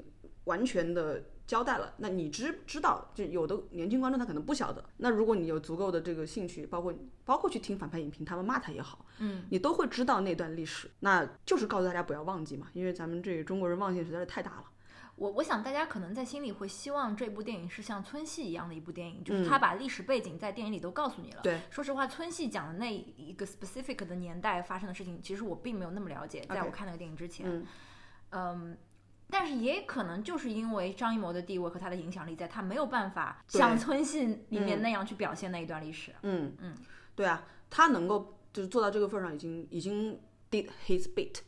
[0.47, 1.95] 完全的交代了。
[1.99, 4.85] 那你知知道，就有的年轻观众他可能不晓得。
[4.97, 6.93] 那如果你有足够的这个兴趣，包括
[7.25, 10.91] 包括去听反派影评，他们骂他也好，嗯，你都会知道那段历史。
[10.99, 14.65] 那就是告诉大家不要忘记嘛，因为咱们这中国人忘性实在是太大了。
[15.21, 21.43] 我我想大家可能在心里会希望这部电影是像村戏一样的一部电影，就是嗯他把历史背景在电影里都告诉你了。
[21.43, 27.47] 对，说实话，村戏讲的那一个 specific 的年代发生的事情，其实我并没有那么了解，在我看那个电影之前。
[27.47, 27.67] 嗯
[28.31, 28.79] 嗯，
[29.29, 36.15] 但是也可能就是因为张艺谋的地位和他的影响力，在他没有办法像村戏里面嗯那样去表现那一段历史。
[36.23, 36.75] 嗯嗯，
[37.15, 40.19] 对啊，他能够就是做到这个份儿上，已经已经
[40.51, 41.41] did his bit，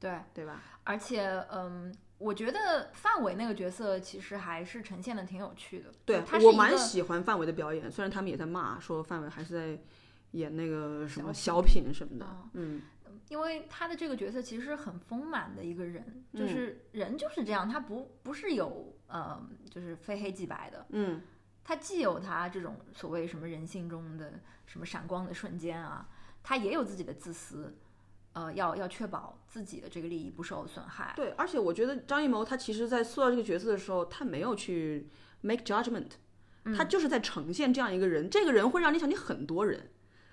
[0.00, 0.60] 对，对吧？
[0.82, 1.94] 而且嗯。
[2.24, 9.82] 我觉得范伟那个角色其实还是呈现的挺有趣的，对他是我蛮喜欢范伟的表演，虽然他们也在骂说范伟还是在
[10.30, 12.80] 演那个什么小品什么的啊，嗯。
[13.28, 21.20] 因为他的这个角色其实很丰满的一个人，嗯就是人就是这样，他不不是有呃，就是非黑即白的，嗯。
[21.62, 24.34] 他既有他这种所谓什么人性中的
[24.66, 26.06] 什么闪光的瞬间啊，
[26.42, 27.74] 他也有自己的自私，
[28.34, 31.12] 呃，要要确保自己的这个利益不受损害。
[31.16, 35.08] 对，而且我觉得张艺谋他其实在塑造这个角色的时候，他没有去
[35.40, 36.08] make judgment，
[36.76, 39.90] 他嗯就是在呈现这样一个人，这个人会让你想起很多人。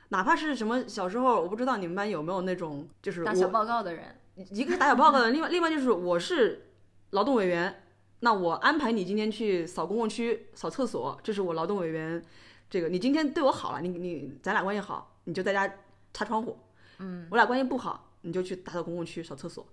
[0.10, 4.16] 哪怕是什么小时候，我不知道你们班有没有那种，就是打小报告的人，
[4.50, 6.72] 一个是打小报告的，另外另外就是我是
[7.12, 7.84] 劳动委员，
[8.22, 12.22] 那我安排你今天去扫公共区、扫厕所，这是我劳动委员。
[12.70, 15.72] 这个你今天对我好了，你你咱俩关系好，你就在家
[16.14, 16.58] 擦窗户。
[17.02, 19.68] 嗯，我俩关系不好，你就去打扫公共区、扫厕所。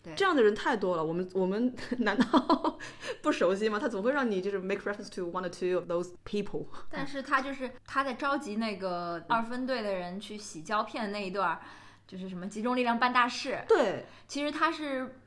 [0.00, 2.78] 对这样的人太多了，我们我们 难道
[3.20, 3.80] 不熟悉吗？
[3.80, 6.66] 他总会让你就是 make reference to one or two of those people。
[6.88, 11.60] 但是他就是他在召集那个二分队的人去洗胶片的那一段儿，
[12.06, 15.18] 就是什么集中力量办大事，对，其实他是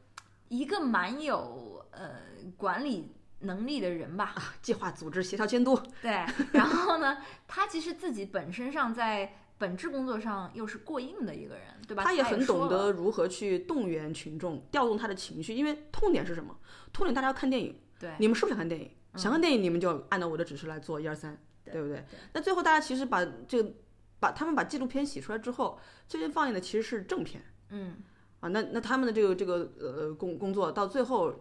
[0.47, 2.11] 一个蛮有呃
[2.55, 5.77] 管理能力的人吧，计划、组织、协调、监督。
[6.01, 6.25] 对。
[6.53, 12.03] 然后呢，他其实自己本身上在本质工作上又是过硬的一个人，对吧？
[12.03, 15.53] 他也很懂得如何去动员群众，调动他的情绪。
[15.53, 16.57] 因为痛点是什么？
[16.91, 18.89] 痛点大家要看电影，对你们是不是想看电影？
[19.16, 22.03] 想看电影，你们就按照我的指示来做，一二三，对不对？
[22.34, 23.72] 那最后大家其实把这个，
[24.20, 27.43] 把他们把纪录片洗出来之后，最近放映的其实是正片。
[27.70, 27.97] 嗯
[28.39, 31.32] 啊，那那他们的这个这个呃工工作到最后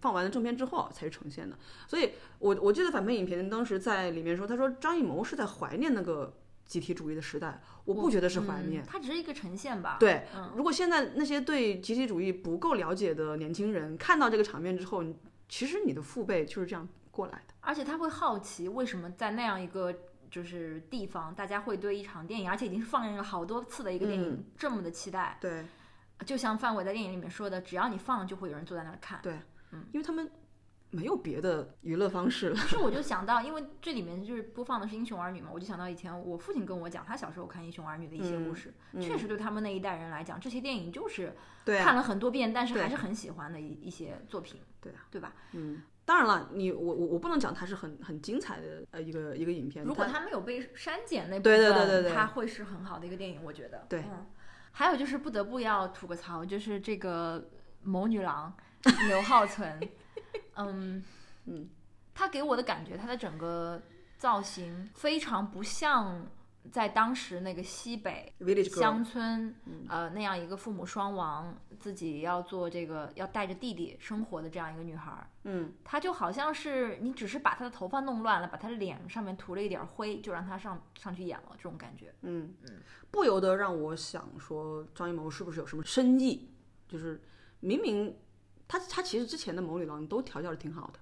[0.00, 6.32] 放完了正片之后才是呈现的，所以我我记得反派影评当时在里面说，他说张艺谋是在怀念那个
[6.68, 8.84] 集体主义的时代，我不觉得是怀念。
[8.84, 9.96] 嗯，他只是一个呈现吧。
[9.98, 15.02] 对，嗯如果现在那些对集体主义不够了解的年轻人看到这个场面之后，
[15.48, 17.54] 其实你的父辈就是这样过来的。
[17.60, 19.92] 而且他会好奇为什么在那样一个
[20.30, 25.38] 就是地方，大家会对一场电影，而且已经是放映了好多次的一个电影、嗯这么的期待。
[25.40, 25.64] 对
[26.26, 29.20] 就像范伟在电影里面说的，只要你放，就会有人坐在那儿看。
[29.22, 29.38] 对，
[29.72, 30.30] 嗯因为他们
[30.90, 32.54] 没有别的娱乐方式了。
[32.56, 41.34] 于是我就想到，因为这里面就是播放的是《英雄儿女》嘛，我就想到以前我父亲跟我讲他小时候看《英雄儿女》的一些故事，嗯确实对他们那一代人来讲，这些电影就是
[41.66, 45.34] 看了很多遍，但是还是很喜欢的一一些作品，对啊，对吧？
[45.52, 49.84] 嗯，当然了，你我我我不能讲它是很很精彩的呃一个一个影片。
[49.84, 53.84] 如果它它没有被删减那部分，对对对对它会是很好的一个电影，我觉得。
[53.90, 54.26] 对嗯，
[54.72, 57.50] 还有就是不得不要吐个槽，就是这个
[57.82, 58.52] 某女郎
[59.08, 59.78] 刘浩存，
[60.56, 61.04] 嗯
[61.46, 61.68] 嗯，
[62.14, 63.80] 她给我的感觉，他的整个
[64.16, 66.26] 造型非常不像
[66.70, 68.34] 在当时那个西北
[68.68, 69.54] 乡村，
[69.88, 75.30] 呃，那样一个父母双亡，自己要做这个要带着弟弟生活的这样一个女孩儿。
[75.44, 82.12] 嗯，她就好像是你只是把她的头发弄乱了，把她的脸上面涂了一点灰，就让她上上去演了，这种感觉。
[82.22, 86.50] 嗯嗯，不由得让我想说，张艺谋是不是有什么深意？
[86.86, 87.18] 就是
[87.60, 88.14] 明明
[88.68, 91.00] 他他其实之前的《谋女郎》都调教的挺好的，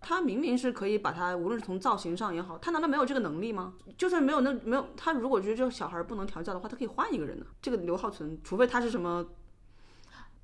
[0.00, 3.74] 他明明是可以把他无论是从造型上也好，他难道没有这个能力吗？
[3.96, 7.46] 就算没有那没有，他如果觉得这个小孩不能调教的话，他可以换一个人呢。
[7.60, 9.26] 这个刘浩存，除非他是什么，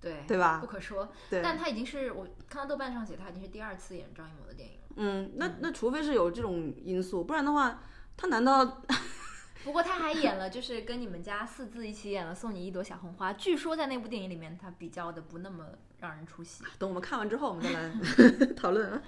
[0.00, 0.66] 对，对吧不？
[0.66, 1.08] 可说。
[1.30, 4.80] 对，但他已经是我看到豆瓣上写，他已经是第二次演张艺谋的电影了。
[4.96, 7.80] 嗯，那那除非是有这种因素，不然的话，
[8.16, 8.82] 他难道
[9.62, 15.64] 不过他还演了，就是跟你们家四字一起演了《送你一朵小红花》，据说在那部电影里面他比较的不那么
[16.04, 16.62] 让人出戏。
[16.78, 19.02] 等我们看完之后，我们再来 讨论啊。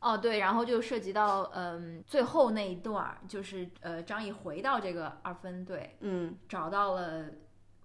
[0.00, 7.26] 哦，对，然后就涉及到嗯最后那一段儿，就是呃张译回到这个二分队，嗯，找到了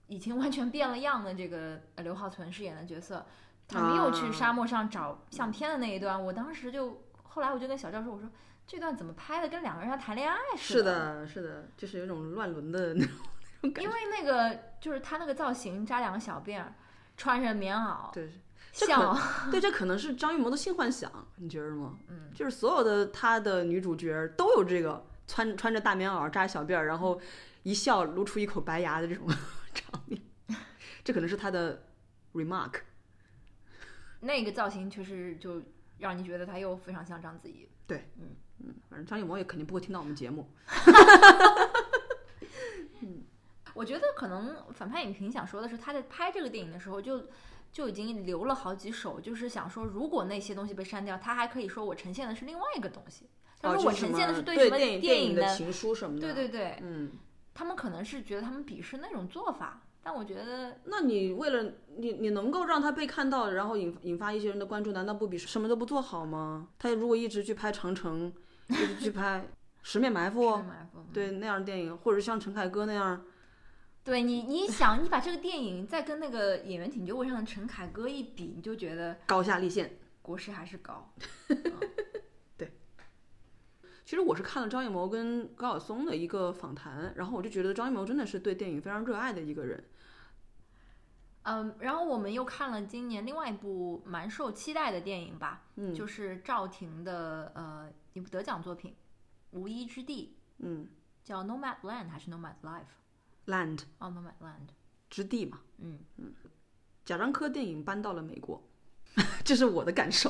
[0.07, 3.25] 已经完全变了样的这个呃刘浩存饰演的角色，
[3.67, 8.29] 他们又去啊沙漠上找相片的那一段，我当时就后来我就跟小赵说，我说
[8.65, 13.13] 这段怎么拍的跟两个人要谈恋爱似的是的，是的，就是有种乱伦的那种
[13.59, 13.81] 那种感觉。
[13.83, 16.73] 因为那个就是他那个造型，扎两个小辫儿，
[17.17, 18.29] 穿着棉袄，对，
[18.71, 21.97] 这像可对，这可能是张艺谋的性幻想，你觉得吗？
[22.09, 27.21] 嗯，就是所有的他的女主角都有这个穿穿着大棉袄、扎小辫儿，然后
[27.63, 29.27] 一笑露出一口白牙的这种
[29.73, 30.21] 场面，
[31.03, 31.83] 这可能是他的
[32.33, 32.81] remark。
[34.21, 35.61] 那个造型确实就
[35.99, 37.67] 让你觉得他又非常像章子怡。
[37.87, 40.49] 对，嗯嗯反正张艺谋也肯定不会听到我们节目。
[43.75, 47.27] 我觉得可能反派影评想说的是，他在拍这个电影的时候就
[47.71, 53.29] 就已经留了好几手，就是想说，如果那些东西被删掉，他还可以说我呈现的是另外一个东西。
[53.61, 56.33] 他哦，说我呈现的是对什么电影电的，情书什么的。
[56.33, 57.11] 对对对，嗯，
[57.53, 66.67] 他们可能是觉得他们鄙视那种做法，但我觉得那你为了你你能够让他被看到，然后引引发一些人的关注，难道不比什么都不做好吗？
[66.79, 68.31] 他如果一直去拍长城，
[68.69, 69.45] 一直去拍
[69.81, 70.99] 十面埋伏，埋伏。
[71.11, 73.21] 对那样的电影，或者像陈凯歌那样，
[74.05, 79.97] 对你，你想，你把这个电影再跟那个演员挺就位上的陈凯歌一比，你就觉得高下立现。
[80.21, 81.11] 国师还是高。
[82.55, 82.71] 对
[84.05, 89.83] 其实我是看了张艺谋跟高晓松的一个访谈，然后我就觉得张艺谋真的是对电影非常热爱的一个人。
[91.41, 98.91] 嗯，然后我们又看了今年另外一部蛮受期待的电影吧，嗯就是赵婷的呃一部得奖作品
[99.49, 100.85] 《无依之地嗯》，
[101.27, 102.81] 叫《Nomad Land》还是《Nomad Life》？
[103.47, 104.67] ，Land 哦，《Nomad Land》。
[105.09, 106.33] 之地嘛，嗯嗯，
[107.05, 108.61] 贾樟柯电影搬到了美国，
[109.45, 110.29] 这是我的感受。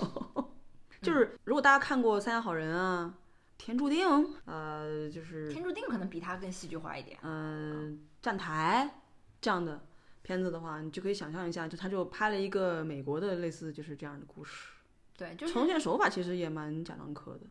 [1.01, 3.15] 就是如果大家看过《三峡好人》啊，
[3.63, 4.07] 《天注定》，
[4.45, 7.17] 呃，就是天注定可能比他更戏剧化一点。
[7.23, 9.01] 嗯，站台
[9.41, 9.87] 这样的
[10.21, 14.69] 片子的话，你就可以想象一下，就他就拍了一个美国的类似就是这样的故事，
[15.17, 17.47] 对，就是呈现手法其实也蛮贾樟柯的，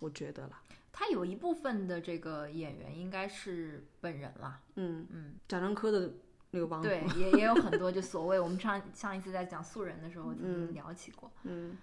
[0.00, 0.60] 我觉得啦。
[0.96, 4.60] 他有一部分的这个演员应该是本人了。
[4.76, 6.12] 嗯，嗯，贾樟柯的
[6.52, 11.30] 那个王对，也也有很多就所谓我们上上一次在讲素人的时候曾经聊起过。
[11.42, 11.76] 嗯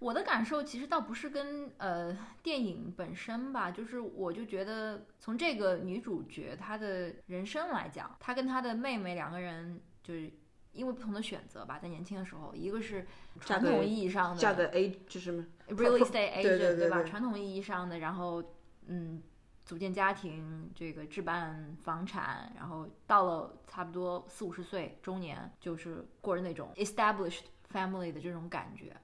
[0.00, 10.30] 我的感受其实倒不是跟呃电影本身吧，就是我就觉得从这个女主角她的人生来讲，她跟她的妹妹两个人就是
[10.70, 13.04] 因为不同的选择吧，在年轻的时候，一个是
[13.40, 15.32] 传统意义上的嫁给 A 就是
[15.70, 17.02] real estate agent 对吧？
[17.02, 18.40] 对传统意义上的，然后
[18.88, 19.22] 嗯，
[19.64, 28.96] 组建家庭，这个置办房产，然后到了差不多四五十岁中年，就是过着那种 established family 的这种感觉。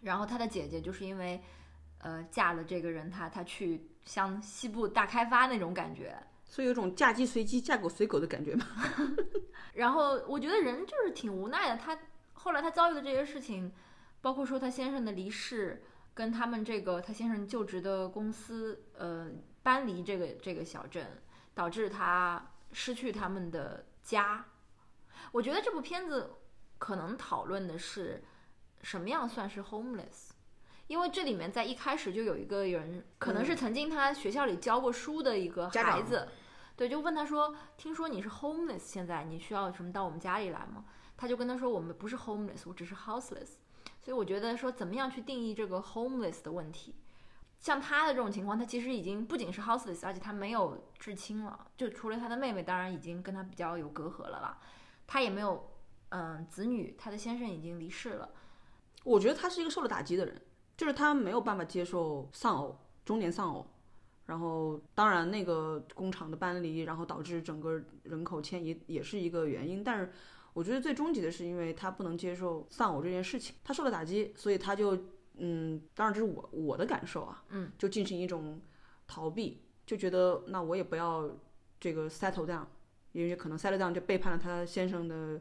[0.00, 1.40] 然后她的姐姐就是因为
[1.98, 6.16] 呃嫁了这个人，他他去像西部大开发那种感觉。
[6.48, 8.64] 所以有种嫁鸡随鸡，嫁狗随狗的感觉嘛。
[9.74, 11.98] 然后我觉得人就是挺无奈的，他
[12.32, 13.72] 后来他遭遇的这些事情，
[14.22, 15.82] 包括说他先生的离世，
[16.16, 19.30] 跟他们这个他先生就职的公司，呃，
[19.62, 21.06] 搬离这个这个小镇，
[21.54, 24.46] 导致他失去他们的家。
[25.30, 26.30] 我觉得这部片子
[26.78, 28.24] 可能讨论的是
[28.80, 30.30] 什么样算是 homeless。
[30.86, 36.26] 因为这里面在一开始就有一个人，可能是曾经他学校里教过书的一个孩子，
[36.76, 43.56] 对，就问他说：“听说你是 homeless，现在你需要什么到我们家里来吗？”他就跟他说：“我们不是 homeless，我只是 houseless。”
[44.06, 46.94] 所以我觉得说，怎么样去定义这个 homeless 的问题？
[47.58, 54.60] 像他的这种情况，他其实已经不仅是 houseless，而且他没有至亲了，就除了他的妹妹，当然已经跟他比较有隔阂了啦。
[55.08, 55.68] 他也没有
[56.10, 58.30] 嗯子女，他的先生已经离世了。
[59.02, 60.40] 我觉得他是一个受了打击的人，
[60.76, 63.66] 就是他没有办法接受丧偶，中年丧偶。
[64.26, 69.82] 然后，当然，那个工厂的搬离，然后导致整个人口迁移也是一个原因。
[69.82, 70.12] 但是，
[70.56, 74.96] 我觉得最终极的是因为他不能接受丧偶这件事情，他受了打击，所以他就，
[75.36, 78.58] 嗯，当然这是我我的感受啊，嗯，就进行一种
[79.06, 81.28] 逃避，就觉得那我也不要
[81.78, 82.64] 这个 settle down，
[83.12, 85.38] 因为可能 settle down 就背叛了他先生的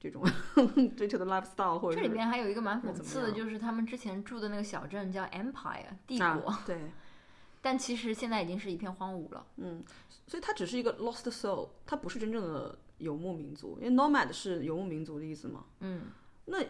[0.00, 0.24] 这种
[0.96, 6.80] 追求的 lifestyle，或者这里面还有一个蛮讽刺的，就是他们之前住的那个小镇叫 Empire 帝国，啊、对。
[7.60, 9.46] 但其实现在已经是一片荒芜了。
[9.56, 9.84] 嗯
[10.28, 15.64] 所以它只是一个 lost soul，它不是真正的游牧民族，因为 nomad 是游牧民族的意思嘛。
[15.80, 16.02] 嗯，
[16.46, 16.62] 那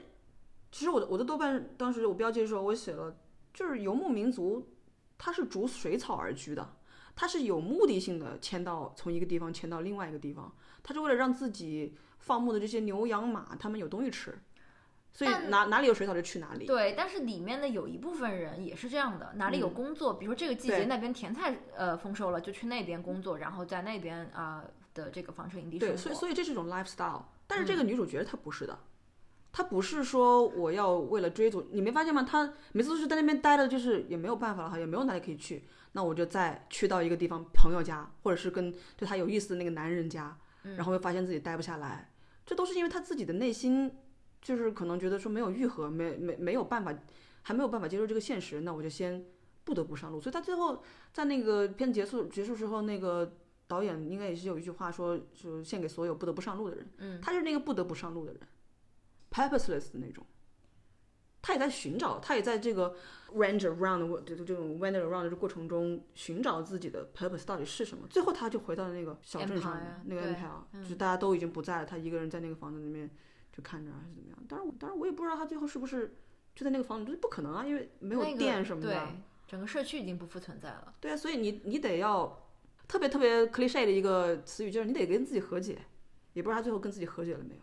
[0.73, 3.17] 其实我的我的豆瓣当时我标记的时候，我写了，
[3.55, 4.69] 就是游牧民族，
[5.17, 6.77] 它是逐水草而居的，
[7.15, 10.53] 他是有目的性的迁到从一个地方迁到另外一个地方，
[10.83, 14.39] 他是为了让自己放牧的这些牛羊马他们有东西吃，
[15.15, 16.67] 所以哪哪里有水草就去哪里。
[16.67, 24.63] 对，但是里面的有一部分人也是这样的，哪里有工作，比如说这个季节那边甜菜呃丰收了，就去那边工作，然后在那边啊、
[24.97, 28.77] 的这个房车营地生对，所以所以这是一种 lifestyle，但是嗯这个女主角她不是的，
[29.53, 32.23] 她不是说我要为了追逐，你没发现吗？
[32.23, 42.11] 她每次都是在那边待的，就是也没有办法了哈，也没有哪里可以去，那我就再去到一个地方朋友家，或者是跟对她有意思的那个男人家，嗯然后又发现自己待不下来，
[42.47, 43.95] 这都是因为她自己的内心
[44.41, 46.95] 就是可能觉得说没有愈合，没没没有办法，
[47.43, 49.25] 还没有办法接受这个现实，那我就先
[49.65, 50.83] 不得不上路，所以她最后
[51.13, 53.37] 在那个片子结束结束之后，那个。
[53.67, 56.91] 导演应该也是有一句话说，就献给所有不得不上路的人。
[56.99, 58.41] 嗯，他就是那个不得不上路的人
[59.31, 60.25] ，purposeless 的那种。
[61.43, 62.93] 他也在寻找，他也在这个
[63.33, 68.05] range around 这这种 wander around 的这过程中寻找自己的 purpose 到底是什么。
[68.09, 73.09] 最后他就回到了那个小镇上面，那个对 empire，就是大家都已经不在了，他一个人在那个房子里面
[73.53, 74.39] 就看着还是怎么样。
[74.49, 76.17] 当然，当然我也不知道他最后是不是
[76.57, 78.89] 就在那个房子，这不可能啊，因为没有电什么的。
[78.89, 78.99] 对，
[79.47, 80.95] 整个社区已经不复存在了。
[80.99, 82.46] 对啊，所以你你得要
[82.89, 85.79] 特别特别 cliche 的一个词语，就是你得跟自己和解。
[86.33, 87.63] 也不知道他最后跟自己和解了没有。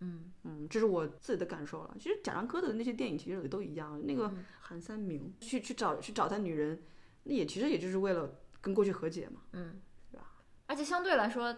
[0.00, 1.96] 嗯嗯，这是我自己的感受了。
[1.98, 4.00] 其实贾樟柯的那些电影其实也都一样。
[4.06, 6.80] 那个嗯韩三明去去找去找他女人，
[7.24, 9.40] 那也其实也就是为了跟过去和解嘛。
[9.54, 9.80] 嗯，
[10.12, 10.30] 对吧？
[10.66, 11.52] 而且相对来说，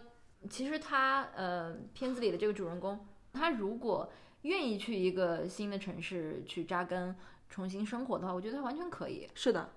[0.49, 4.11] 其实他呃片子里的这个主人公，他如果
[4.43, 7.15] 愿意去一个新的城市去扎根、
[7.51, 9.29] 重新生活的话，我觉得他完全可以。
[9.35, 9.71] 是的。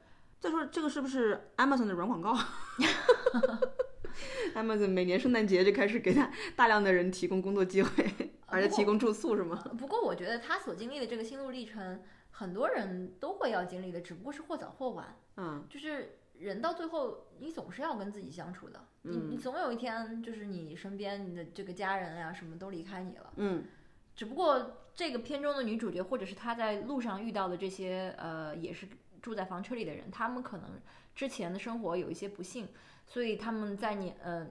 [0.43, 2.37] 再说这个是不是 Amazon 的软广告？
[4.55, 8.05] Amazon 每年圣诞节就开始给他大量的人提供工作机会，
[8.47, 9.63] 而且提供住宿是吗？
[9.79, 15.17] 不过我觉得他所经历的这个心路历程，很多人都会要经历的，只不过是或早或晚。
[15.37, 18.85] 嗯，就是人到最后，你总是要跟自己相处的。
[19.03, 23.31] 你嗯你总有一天，就是你身边你的这个家人呀、什么都离开你了。
[23.37, 23.63] 嗯，
[24.13, 28.85] 只不过这个片中的女主角，或者是她在路上遇到的这些呃，也是
[29.23, 30.69] 住在房车里的人，他们可能
[31.15, 32.67] 之前的生活有一些不幸，
[33.07, 34.45] 所以他们在年呃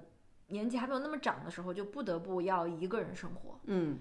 [0.49, 3.61] 年纪还没有那么长的时候，就不得不要一个人生活。
[3.65, 4.01] 嗯，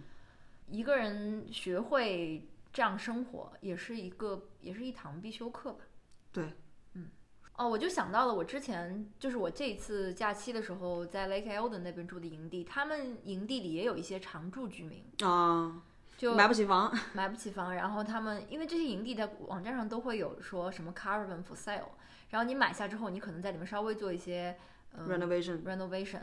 [0.67, 5.83] 一个人学会这样生活，也是一个也是一堂必修课吧。
[6.31, 6.53] 对，
[6.93, 7.09] 嗯，
[7.57, 15.83] 哦，我就想到了我之前就是我这一次假期的时候在 Lake Eldon 那边住的营地，他们营地里也有一些常住居民，啊，
[16.21, 21.87] 就买不起房， 买不起房，然后他们因为这些营地在网站上都会有说什么 caravan for sale，
[22.29, 24.55] 然后你买下之后，你可能在里面稍微做一些
[24.93, 26.21] 嗯 renovation，renovation，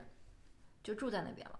[0.84, 1.58] 就住在那边了。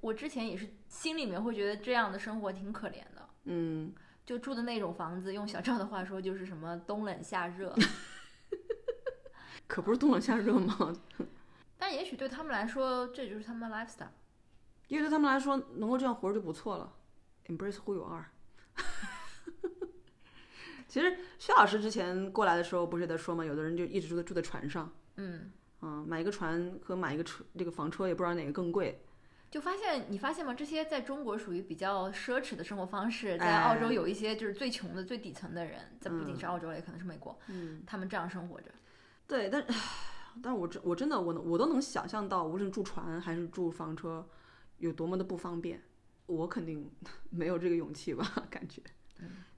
[0.00, 3.92] 我之前也是心里面会觉得这样的生活挺可怜的，嗯，
[4.24, 7.74] 就住的那种房子，用小赵的话说就是什么冬冷夏热，
[9.66, 10.94] 可不是冬冷夏热吗？
[11.76, 14.10] 但也许对他们来说这就是他们的 lifestyle。
[14.86, 16.92] 因为对他们来说，能够这样活着就不错了。
[17.50, 18.26] Embrace who you are。
[20.86, 25.50] 其实薛老师之前过来的时候，不是也在说嘛，有的人就一直住在住在船上，嗯，
[25.82, 29.02] 嗯，买一个船和买一个车，这个房车也不知道哪个更贵。
[29.50, 30.54] 就发现你发现吗？
[30.54, 38.70] 这些在中国属于比较奢侈的生活方式，在哎澳洲有一些就是最穷的、最底层的人，在不仅是澳洲，也可能是美国，嗯，他们这样生活着。
[39.26, 39.66] 对，但
[40.40, 44.24] 但我真我真的我能我都能想象到，无论住船还是住房车，
[44.78, 45.82] 有多么的不方便。
[46.30, 46.90] 我肯定
[47.30, 48.80] 没有这个勇气吧，感觉。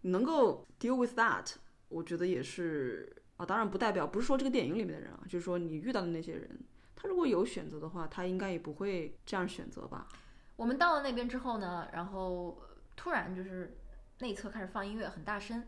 [0.03, 1.55] 能够 deal with that，
[1.89, 6.59] 我觉得也是啊，当然不代表不是说这个电影里面的人啊，就是说你遇到的那些人，
[6.97, 10.09] 他如果有选择的话，他应该也不会这样选择吧。
[10.57, 13.79] 我们到了那边之后呢，然后呃突然就是
[14.19, 15.63] 内侧开始放音乐，很大声，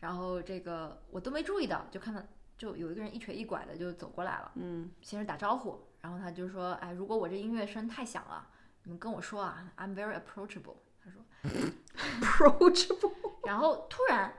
[0.00, 2.22] 然后这个我都没注意到，就看到
[2.56, 8.48] 就有一个人一瘸一拐的就走过来了，嗯，先是打招呼，然后他就说，哎，如果我这音乐声太响了，
[8.84, 10.76] 你们跟我说啊，I'm very approachable。
[11.04, 11.22] 他说，
[12.20, 13.12] approachable，
[13.44, 14.32] 然后突然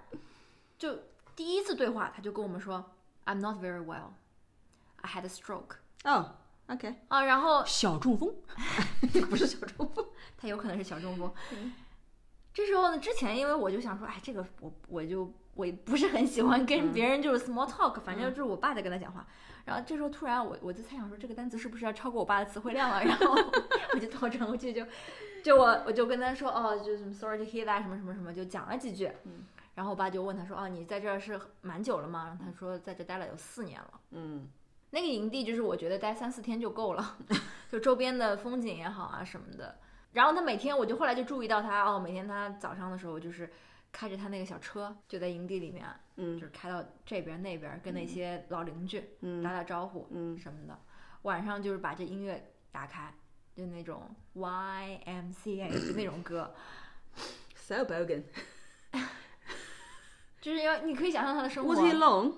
[0.78, 1.00] 就
[1.36, 2.92] 第一次对话，他就跟我们说
[3.26, 4.12] ，I'm not very well,
[5.02, 5.76] I had a stroke。
[6.04, 6.36] 哦
[6.68, 8.34] ，OK，啊，然后小中风，
[9.30, 10.06] 不是小中风，
[10.38, 11.34] 他有可能是小中风。
[12.54, 19.26] 这时候呢，之前因为我就想说，哎，这个我我就我不是很喜欢跟别人就是 small talk，、反正就是我爸在跟他讲话。
[19.66, 23.04] 然后这时候突然我我就猜想说，这个单词是不是要超过我爸的词汇量了？
[23.04, 23.34] 然后
[23.94, 24.86] 我就倒转过去就
[25.44, 29.12] 就我我就跟他说，哦，就什么 sorry to hear that 什么什么什么，就讲了几句。
[29.76, 32.26] 然后我爸就问他说，哦，你在这儿是蛮久了吗？
[32.28, 34.00] 然后他说在这待了有四年了。
[34.12, 34.48] 嗯
[34.92, 37.18] 那个营地就是我觉得待三四天就够了，
[37.72, 39.76] 就周边的风景也好啊什么的。
[40.12, 43.52] 然后他每天，我就后来就注意到他哦，每天他早上的时候就是
[43.94, 45.86] 开着他那个小车，就在营地里面，
[46.18, 50.78] 嗯就是开到这边那边，跟那些老邻居嗯打打招呼嗯什么的。
[51.22, 53.14] 晚上就是把这音乐打开，
[53.56, 56.54] 就那种 YMCA 就那种歌
[57.56, 58.24] ，，So bogan。
[60.42, 61.80] 就是要你可以想象他的生活 Was。
[61.80, 62.34] he alone?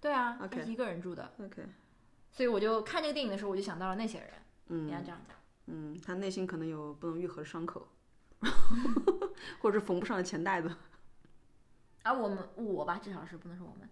[0.00, 1.64] 对啊，他 OK 是一个人住的，OK。
[2.30, 4.30] 所以我就看这个电影的时候，我就想到了那些人。
[4.68, 5.36] 嗯你要嗯这样讲，
[5.66, 7.88] 嗯，他内心可能有不能愈合的伤口，
[9.58, 10.70] 或者是缝不上的钱袋子。
[12.08, 13.88] 而我们我吧，至少是不能说我们。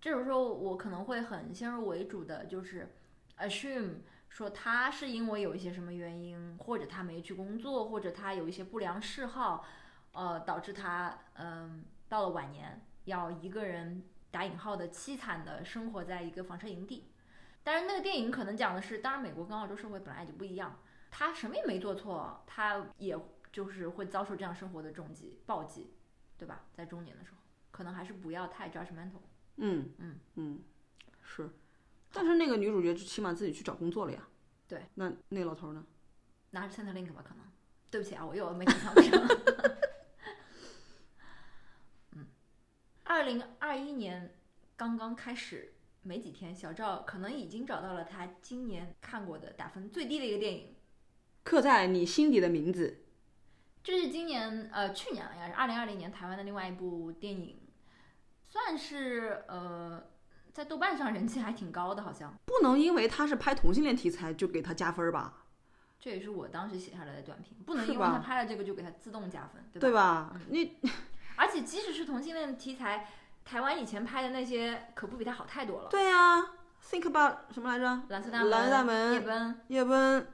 [0.00, 2.94] 这种时候，我可能会很先入为主的，就是
[3.38, 3.98] assume
[4.28, 9.64] 说他是因为有一些什么原因，或者他没去工作，或者他有一些不良嗜好，
[10.12, 17.12] 呃，导致他嗯、到了晚年要一个人打引号的凄惨的生活在一个房车营地。
[17.62, 20.78] 但是那个电影可能讲的是，当然美国跟澳洲社会本来就不一样，
[21.10, 23.16] 他什么也没做错，他也
[23.52, 25.92] 就是会遭受这样生活的重击暴击，
[26.38, 26.62] 对吧？
[26.72, 27.39] 在中年的时候。
[27.70, 29.20] 可能还是不要太 judgmental。
[29.56, 30.62] 嗯嗯嗯，
[31.22, 31.50] 是。
[32.12, 34.28] 但是那个女主角就起码自己去找工作了呀。
[34.66, 34.82] 对。
[34.94, 35.84] 那那老头呢？
[36.50, 37.44] 拿着 Centerlink 吧，可能。
[37.90, 39.20] 对不起啊，我又没赶上不上。
[42.12, 42.26] 嗯，
[43.04, 44.34] 二零二一年
[44.76, 50.74] 刚刚开始没几天，小赵可能已经找到了他今年看过的打分最低的一个电影。
[51.42, 53.04] 刻在你心底的名字。
[53.82, 57.58] 这是今年呃去年了，呀是二零二零年台湾的另外一部电影，
[58.48, 60.02] 算是呃
[60.52, 62.34] 在豆瓣上人气还挺高的，好像。
[62.44, 65.34] 不能因为他是拍同性恋题材就给他加分吧？
[65.98, 70.30] 这也是我当时写下来的短评，不能因为他拍了这个就给他自动加分，对吧？
[70.32, 70.40] 对吧？
[70.48, 70.76] 你
[71.36, 73.06] 而且即使是同性恋题材，
[73.44, 75.88] 台湾以前拍的那些可不比他好太多了。
[75.90, 76.40] 对呀、
[76.82, 78.02] t h i n k about 什么来着？
[78.08, 80.26] 蓝色大门、蓝色大门夜奔，夜奔、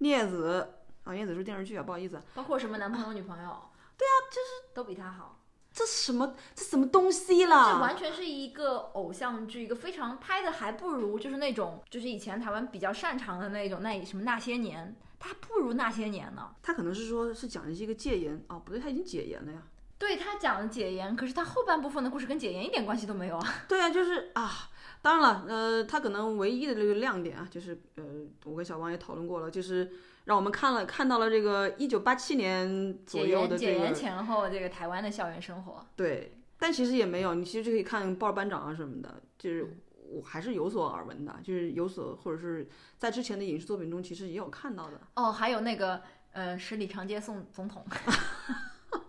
[0.00, 0.77] 镊子
[1.08, 2.20] 啊，镊子是电视剧啊，不好意思。
[2.34, 3.50] 包括什么男朋友、女朋友，
[3.96, 5.36] 对啊，就是都比他好。
[5.72, 7.48] 这什么这什么东西这？
[7.48, 16.50] 完全是一个偶像剧，一个非常拍的还不如就是那种就是以前台湾比较擅长的那种那什么那些年，它还不如那些年呢。
[16.62, 19.62] 他可能是说是讲的是一个戒严哦，不对，他已经解严了呀。
[19.98, 23.54] 对他讲的解严，可是他后半部分的故事跟解严一点关系都没有啊。
[23.68, 24.70] 对啊，就是啊，
[25.02, 28.04] 当然了，呃，他可能唯一的这个亮点啊，就是呃，
[28.44, 29.90] 我跟小王也讨论过了，就是
[30.28, 39.74] 让我们看了看到了这个一九八七年左右的这解严个前后这个台湾的校园生活，对，但其实也没有，你其实就可以看报班长啊什么的，就是
[40.06, 42.68] 我还是有所耳闻的，就是有所或者是
[42.98, 45.00] 在之前的影视作品中其实也有看到的。
[45.14, 46.02] 哦，还有那个
[46.32, 47.82] 呃，十里长街送总统，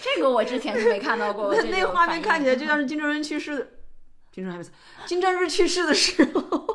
[0.00, 1.52] 这个我之前是没看到过。
[1.52, 3.80] 那这那画面看起来就像是金正恩去世，
[4.30, 4.70] 金正恩还没死，
[5.06, 6.69] 金正日去世的时候，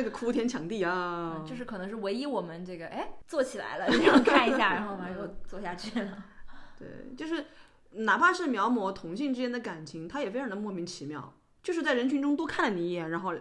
[0.00, 6.24] 那个哭天抢地啊嗯，就是可能是唯一我们这个哎坐起来了，然后看一下，然后完又坐下去了。
[6.78, 7.44] 对，就是
[7.90, 13.34] 哪怕是描摹同性之间的感情，他也非常的莫名其妙，就是在人群中多看了你一眼，然后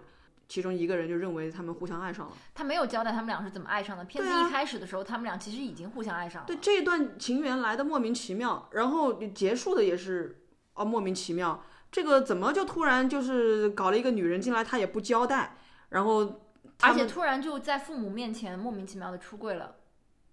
[0.49, 2.33] 其中一个人就认为他们互相爱上了。
[2.53, 4.03] 他没有交代他们俩是怎么爱上的。
[4.03, 6.47] 片子一开始的时候，他们俩其实已经互相爱上了。
[6.47, 10.43] 对这一段情缘来的莫名其妙，然后结束的也是
[10.73, 11.63] 哦莫名其妙。
[11.91, 15.57] 这个怎么就突然就是搞了一个女人进来，他也不交代，
[15.89, 16.48] 然后
[16.81, 19.75] 而且突然就在父母面前莫名其妙的出柜了。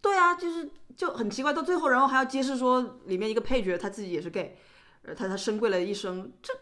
[0.00, 4.56] 对啊，就是就很奇怪，到最后然后还要揭示说里面一个配角他自己也是 gay，
[5.02, 6.52] 呃他他深跪了一生，这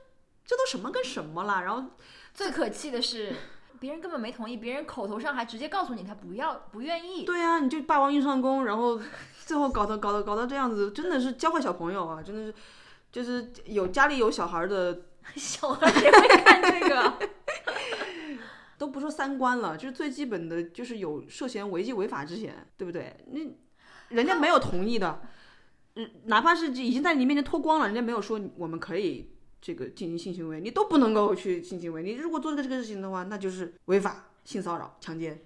[0.46, 1.60] 这都什么跟什么啦？
[1.60, 1.90] 然后
[2.32, 3.34] 最可气的是，
[3.78, 7.24] 别人根本没同意，别人口头上还直接告诉你他不要不愿意。
[7.24, 8.98] 对啊，你就霸王硬上弓，然后
[9.44, 12.22] 最后搞得搞得搞到这样子，真的是教坏小朋友啊！
[12.22, 12.54] 真的是，
[13.12, 15.02] 就是有家里有小孩的，
[15.36, 17.28] 小孩也会看这个？
[18.84, 23.16] 都不说三观了，就是最基本的就是有涉嫌违纪违法之嫌，对不对？
[23.30, 23.40] 那
[24.14, 25.22] 人家没有同意的，
[26.24, 32.02] 哪怕是已经在你面前脱光了，人家没有说我们可以这个进行性行为，你都不能够去性行为。
[32.02, 35.40] 你如果做这个这个事情的话，那就是违法、性骚扰、强奸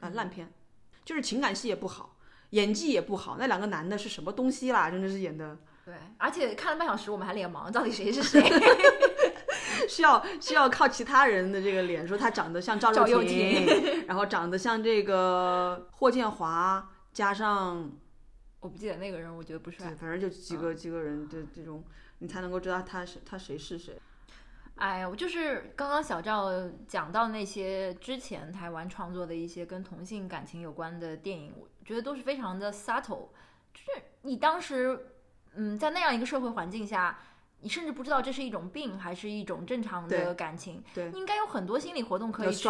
[0.00, 0.52] 啊，烂片，
[1.04, 2.16] 就是情感戏也不好，
[2.50, 4.90] 演技也不好，那两个男的是什么东西啦？
[4.90, 5.56] 真的是演的。
[5.84, 8.42] 对，而且看了半小时，我们还脸盲，到底谁是谁？
[9.90, 13.66] 需要需要靠其他人的这个脸说他长得像赵赵又廷，
[14.06, 17.90] 然后长得像这个霍建华，加上
[18.60, 19.94] 我不记得那个人，我觉得不帅，。
[19.94, 21.82] 反正就几个、几个人的这种，
[22.18, 23.98] 你才能够知道他是他谁是谁。
[24.76, 26.50] 哎呀，我就是刚刚小赵
[26.86, 33.28] 讲到那些之前台湾创作的一些跟同性感情有关的电影，我觉得都是非常的 subtle，
[33.74, 35.06] 就是你当时
[35.54, 37.18] 嗯在那样一个社会环境下，
[37.60, 42.68] 你甚至不知道这是一种病还是一种正常的感情，对应该有很多心理活动可以去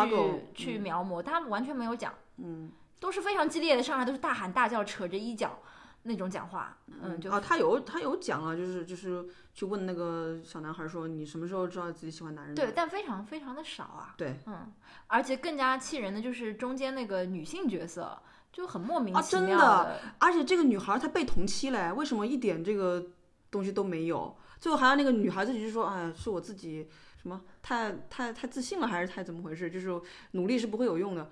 [0.55, 5.59] 去嗯描摹，他们完全没有讲，嗯，都是非常激烈的，上来都是大喊大叫，扯着衣角。
[6.05, 12.55] 那种讲话，嗯，就啊，他有他有讲啊，就是就是去问那个小男孩说你什么时候知道自己喜欢男人？
[12.55, 14.14] 对，但非常非常的少啊。
[14.16, 14.72] 对，嗯，
[15.09, 18.16] 而且更加气人的就是中间那个女性角色
[18.53, 23.05] 就很莫名啊其妙真的而且这个女孩她被同期嘞，为什么一点这个
[23.51, 24.34] 东西都没有？
[24.61, 26.88] 最后还有那个女孩子就说，啊，是我自己
[27.20, 29.70] 什么太太太自信了，还是太怎么回事？
[29.70, 30.00] 就是
[30.32, 31.30] 努力是不会有用的。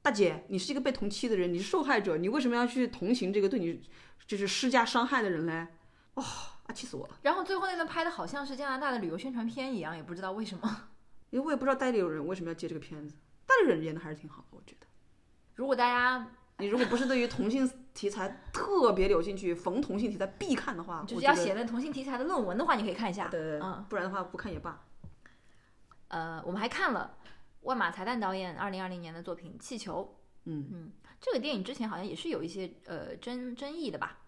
[0.00, 3.82] 大姐，你是一个被同期的人，你是受害者，你为什么要去同情这个对你
[4.26, 5.66] 就是施加伤害的人嘞？
[6.14, 7.18] 哇、啊，气死我了！
[7.22, 10.88] 然后最后那段拍的好像是加拿大的旅游宣传片一样，也不知道为什么。
[11.30, 14.86] 因为我也不知道代理人为什么要接这个片子，代理人演的还是挺好的，我觉得。
[15.54, 16.26] 如果大家
[16.58, 23.28] 你如果不是对于同性题材特别有兴趣，逢同性题材必看的话，就是要写那同性题材的论文的话，你可以看一下。
[23.28, 24.84] 对对对嗯，不然的话不看也罢。
[26.08, 27.16] 呃，我们还看了
[27.62, 30.02] 万马才旦导演二零二零年的作品《气球》。
[30.44, 34.18] 嗯嗯，这个电影之前好像也是有一些呃争争议的吧？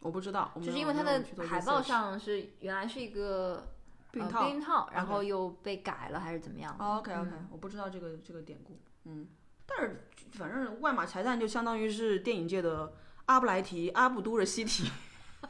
[0.00, 3.66] 我不知道，就是因为它的海报上是原来是一个
[4.12, 4.88] 呃避孕套。
[4.92, 6.76] 然后又被改了还是怎么样？
[6.78, 8.78] 哦 OK OK，、嗯我不知道这个这个典故。
[9.04, 9.26] 嗯，
[9.70, 12.92] 但是反正万马才旦就相当于是电影界的
[13.26, 14.90] 阿布莱提、阿布都热西提、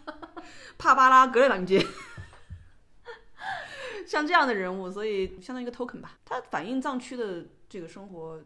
[0.78, 1.84] 帕巴拉格列朗杰，
[4.06, 6.18] 像这样的人物，所以相当于一个 token 吧。
[6.24, 8.40] 它反映藏区的这个生活，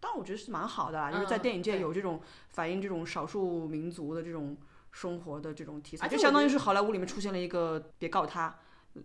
[0.00, 2.20] 当然我觉得是蛮好的啦，就是在嗯电影界有这种
[2.50, 4.56] 反映这种少数民族的这种
[4.90, 8.58] 生活的这种题材，就相当于是好莱坞里面出现了一个别告他。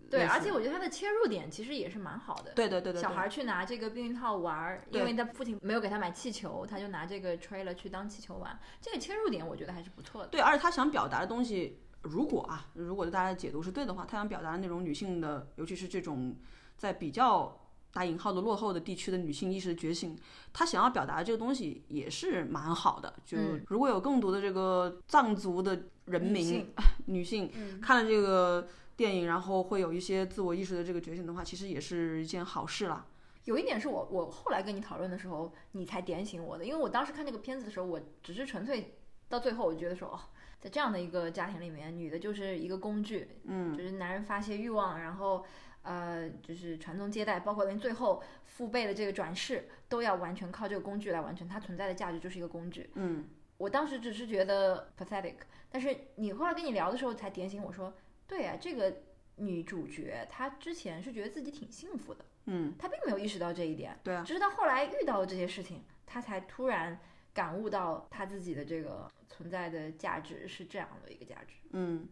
[0.09, 2.51] 对，而且我觉得它的切入点其实也是蛮好的。
[2.55, 8.59] 对对对对，对小孩去拿这个避孕套玩儿，因为他父亲没有给他买气球，他就拿这个 trailer 去当气球玩。
[8.81, 10.27] 这个切入点我觉得还是不错的。
[10.29, 16.35] 对，而且他想表达的东西，如果啊，如果大家的解读是对的话，他想表达的那种女性的，尤其是这种
[16.77, 17.61] 在比较
[17.93, 20.17] 打引号的落后的地区的女性意识的觉醒，
[20.51, 23.13] 他想要表达的这个东西也是蛮好的。
[23.23, 26.73] 就嗯如果有更多的这个藏族的人民女性
[27.05, 33.05] 女性嗯，看了这个电影，然后会有一些自我意识的这个觉醒的话，其实也是一件好事啦。
[33.43, 38.97] 有一点是我我后来跟你讨论的时候，你才点醒我的，因为我当时看这个片子的时候，我只是纯粹
[39.29, 40.19] 到最后，我就觉得说，哦，
[40.59, 45.45] 在这样的一个家庭里面，女的就是一个工具，嗯，就是男人发泄欲望，然后
[45.83, 52.89] 呃，就是传宗接代，包括连最后父辈的这个转世，都要完全靠这个工具来完成，它存在的价值就是一个工具。
[52.95, 53.25] 嗯，
[53.57, 55.35] 我当时只是觉得 pathetic，
[55.69, 57.93] 但是你后来跟你聊的时候才点醒我说，
[58.27, 59.01] 对啊，这个
[59.37, 66.99] 女主角她之前是觉得自己挺幸福的，嗯，她并没有意识到这一点，对啊，只是她后来遇到了这些事情，她才突然
[67.33, 71.55] 感悟到她自己的这个存在的价值是这样的一个价值。
[71.71, 72.07] 嗯，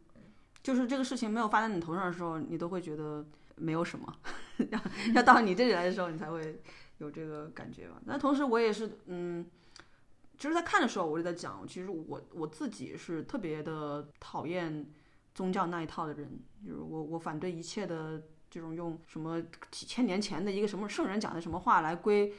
[0.62, 4.14] 就是这个事情没有发在你头上的时候，你都会觉得没有什么，
[4.72, 4.80] 要
[5.16, 6.62] 要到你这里来的时候，你才会
[6.98, 8.02] 有这个感觉吧。
[8.06, 9.46] 那同时我也是，嗯，
[10.38, 14.86] 其实，在看的时候，我就在讲，其实我我自己是特别的讨厌
[15.34, 16.30] 宗教那一套的人，
[16.66, 22.34] 就是我我反对一切的这种用什么几千年前的一个什么圣人讲的什么话来规。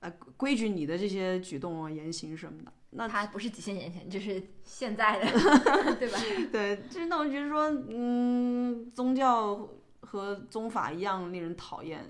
[0.00, 5.26] 来规矩你的这些举动啊、言行什么的，那他不是几千年前，就是现在的，
[5.96, 6.18] 对吧？
[6.52, 9.68] 对，就是那我觉得说，嗯，宗教
[10.00, 12.04] 和宗法一样令人讨厌，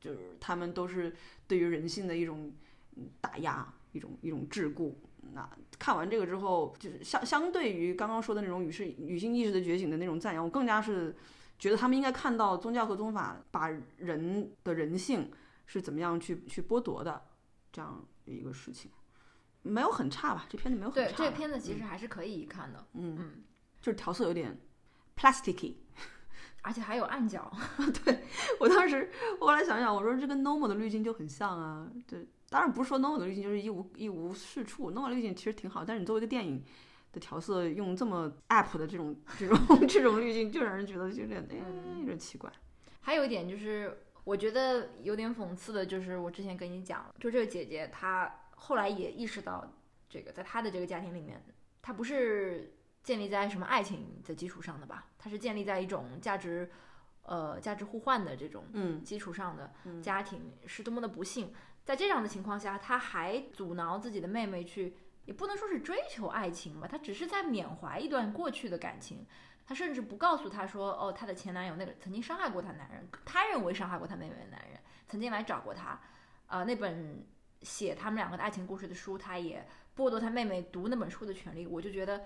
[0.00, 1.12] 就是他们都是
[1.48, 2.52] 对于人性的一种
[2.94, 4.94] 嗯打压，一种一种桎梏。
[5.32, 5.46] 那
[5.82, 11.12] 看完这个之后，就是相相对于刚刚说的那种女士女性意识的觉醒的那种赞扬，我更加是
[11.58, 15.28] 觉得他们应该看到宗教和宗法把人的人性
[15.66, 17.20] 是怎么样去去剥夺的
[17.72, 18.92] 这样一个事情。
[19.62, 20.46] 没有很差吧？
[20.48, 21.16] 这片子没有很，差吧。
[21.18, 23.42] 这个片子其实还是可以看的，嗯，嗯，
[23.80, 24.56] 就是调色有点
[25.16, 25.74] plasticky。
[26.64, 27.52] 而且还有暗角，
[28.04, 28.22] 对
[28.60, 29.10] 我当时
[29.40, 31.90] 我后来想想，我说这跟 normal 的滤镜就很像啊。
[32.06, 36.62] 对，当然不是说 normal 的滤镜就是一无一无是处，normal 滤镜其实挺好，但是你作为一个电影
[37.10, 39.58] 的调色用这么 app 的这种这种
[39.88, 41.56] 这种滤镜，就让人觉得有点哎
[41.98, 42.52] 有点奇怪。
[43.00, 49.72] 还有一点就是，我觉得有点讽刺的，就是我之前跟你讲，就这个姐姐她后来也意识到，
[50.08, 51.42] 这个在她的这个家庭里面，
[51.80, 55.08] 她不是建立在什么爱情的基础上的吧？
[55.18, 56.70] 她是建立在一种价值，
[57.22, 61.52] 呃，价值互换的这种嗯基础上的嗯家庭，是多么的不幸。
[61.84, 69.26] 在这样的情况下，她还阻挠自己的妹妹去，也不能说是追求爱情吧，她只是在缅怀一段过去的感情。
[69.66, 74.78] 她甚至不告诉她说，哦，她的前男友那个曾经伤害过她男人，她认为伤害过她妹妹的男人，
[75.08, 75.98] 曾经来找过她。
[76.46, 77.26] 啊、那本
[77.62, 81.66] 写他们两个的爱情故事的书，她也剥夺她妹妹读那本书的权利。
[81.66, 82.24] 我就觉得，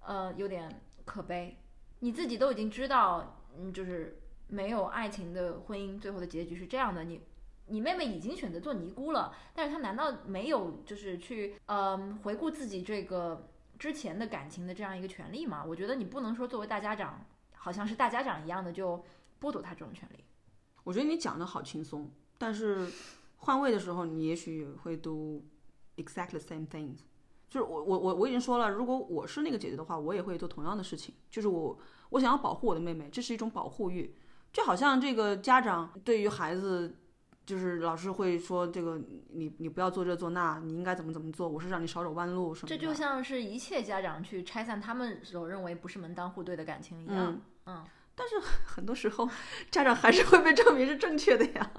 [0.00, 1.56] 呃，有点可悲。
[2.00, 7.22] 你自己都已经知道，嗯，就是没有爱情的婚姻最后的结局是这样的，你。
[7.68, 15.64] 你妹妹已经选择做尼姑了，但是她难道没有就是去，嗯，回顾自己这个之前的感情的这样一个权利吗。
[15.64, 17.24] 我觉得你不能说作为大家长，
[17.54, 19.02] 好像是大家长一样的就
[19.40, 20.24] 剥夺她这种权利。
[20.84, 22.90] 我觉得你讲的好轻松，但是
[23.36, 25.44] 换位的时候，你也许会 do
[25.96, 26.98] exactly same things。
[27.50, 31.14] 就是我我我我已经说了，如果我是那个姐姐的话，我也会做同样的事情。
[31.30, 31.78] 就是我
[32.10, 34.14] 我想要保护我的妹妹，这是一种保护欲，
[34.52, 36.94] 就好像这个家长对于孩子，
[37.48, 39.00] 就是老师会说这个
[39.30, 42.76] 你你不要做这做那，你应该怎么怎么做，我是让你少走弯路什么的。
[42.76, 47.40] 这就像是一切家长去拆散他们所认为不是门当户对的感情一样。
[47.64, 47.82] 嗯，
[48.14, 49.26] 但是很多时候
[49.70, 51.72] 家长还是会被证明是正确的呀。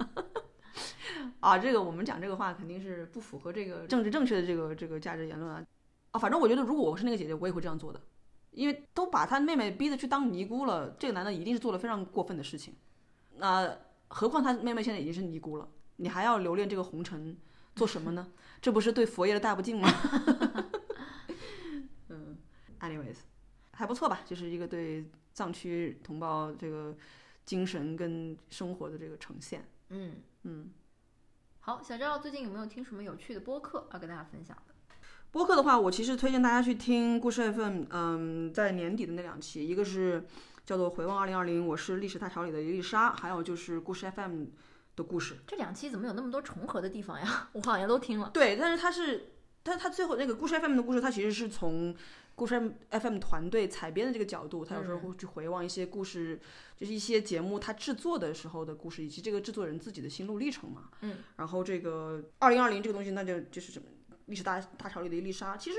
[1.38, 5.64] 啊，这个我们讲这个话肯定是不符合这个政治正确的这个这个价值言论啊。
[6.10, 8.00] 啊，反正我觉得如果我是那个姐姐，我也会这样做的，
[8.50, 12.74] 因为都把他妹妹逼得去当尼姑了，这个男的一定是做了非常过分的事情。
[13.36, 13.72] 那
[14.12, 17.36] 何况他妹妹现在已经是尼姑了，你还要留恋这个红尘
[17.76, 18.32] 做什么呢？
[18.60, 19.88] 这不是对佛爷的大不敬吗？
[22.08, 22.36] 嗯
[22.80, 23.16] ，anyways，
[23.72, 26.94] 还不错吧，就是一个对藏区同胞这个
[27.44, 29.66] 精神跟生活的这个呈现。
[29.90, 30.70] 嗯嗯。
[31.60, 34.74] 好，小赵最近有没有听什么有趣的播客要跟大家分享的？
[35.30, 40.26] 播客的话，我其实推荐大家去听故事 FM，嗯，在年底的那两期，一个是
[40.64, 44.44] 叫做《回望二零二零》，我是历史大潮里的一粒沙，还有就是故事 FM
[44.96, 45.36] 的故事。
[45.46, 47.48] 这两期怎么有那么多重合的地方呀？
[47.54, 48.30] 我好像都听了。
[48.32, 49.32] 对，但是它是，
[49.62, 51.94] 但它最后那个故事 FM 的故事，它其实是从
[52.34, 56.40] 故事 FM 团队采编的这个角度，它有时候会去回望一些故事。
[56.76, 60.88] 就是一些节目它制作的时候的故事，以及这个制作人自己的心路历程嘛。
[61.02, 61.18] 嗯。
[61.36, 63.86] 然后这个二零二零这个东西，那就就是什么
[64.26, 65.58] 历史大大潮里的一粒沙。
[65.58, 65.76] 其实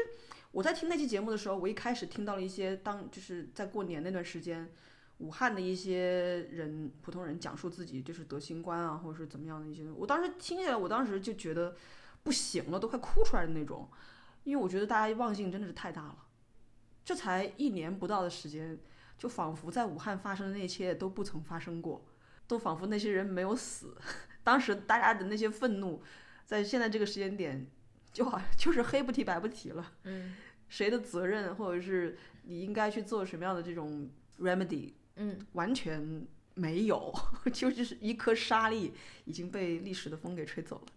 [0.52, 4.70] 我在听那期节目的时候，我一开始听到了一些当就是在过年那段时间，
[5.18, 9.90] 武汉的一些人普通人讲述自己就是得新冠啊，或者是怎么样的一些。
[9.92, 11.76] 我当时听起来，我当时就觉得
[12.24, 13.90] 不行了，都快哭出来的那种，
[14.44, 16.18] 因为我觉得大家忘性真的是太大了。
[17.04, 18.80] 这才一年不到的时间。
[19.18, 22.04] 就仿佛在武汉发生的那一切都不曾发生过，
[22.48, 23.96] 都仿佛那些人没有死。
[24.44, 26.02] 当时大家的那些愤怒，
[26.44, 27.68] 在现在这个时间点，
[28.12, 29.92] 就好就是黑不提白不提了。
[30.04, 30.36] 嗯，
[30.70, 34.10] 谁的责任，或者是你应该去做什么样的这种
[34.40, 34.94] remedy？
[35.16, 36.26] 嗯，完全
[36.56, 37.14] 没有，
[37.54, 38.94] 就是一颗沙粒
[39.26, 40.88] 已经被历史的风给吹走了。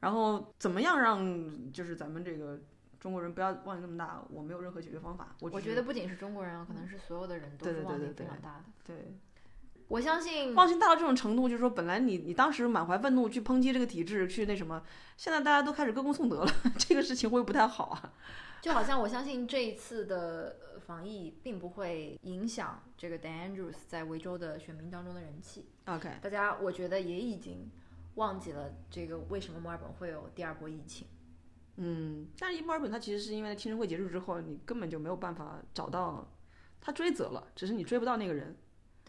[0.00, 2.60] 然后怎么样让就是咱们这个？
[3.00, 5.34] 中国人不要忘记那么大，我没有任何解决方法。
[5.40, 8.64] 我我觉得不仅是中国人啊，可能是所有的人都是忘性非常大的。
[8.84, 9.16] 对，
[9.90, 14.80] 我相信忘性大到这种程度，就是说，本来你你当时满怀愤怒去抨击这个体制，去那什么，
[15.16, 18.12] 现在大家都开始歌功颂德了， 这个事情会不太好啊。
[18.62, 25.66] 就好像我相信这一次的防疫并不会影响这个 Dan Andrews 在维州的选民当中的人气。
[25.86, 27.68] OK，大家我觉得也已经
[28.14, 31.08] 忘记了这个为什么墨尔本会有第二波疫情。
[31.78, 36.30] 嗯，但是伊墨尔本它其实是因为听证会结束之后，你根本就没有办法找到
[36.80, 38.56] 他追责了，只是你追不到那个人。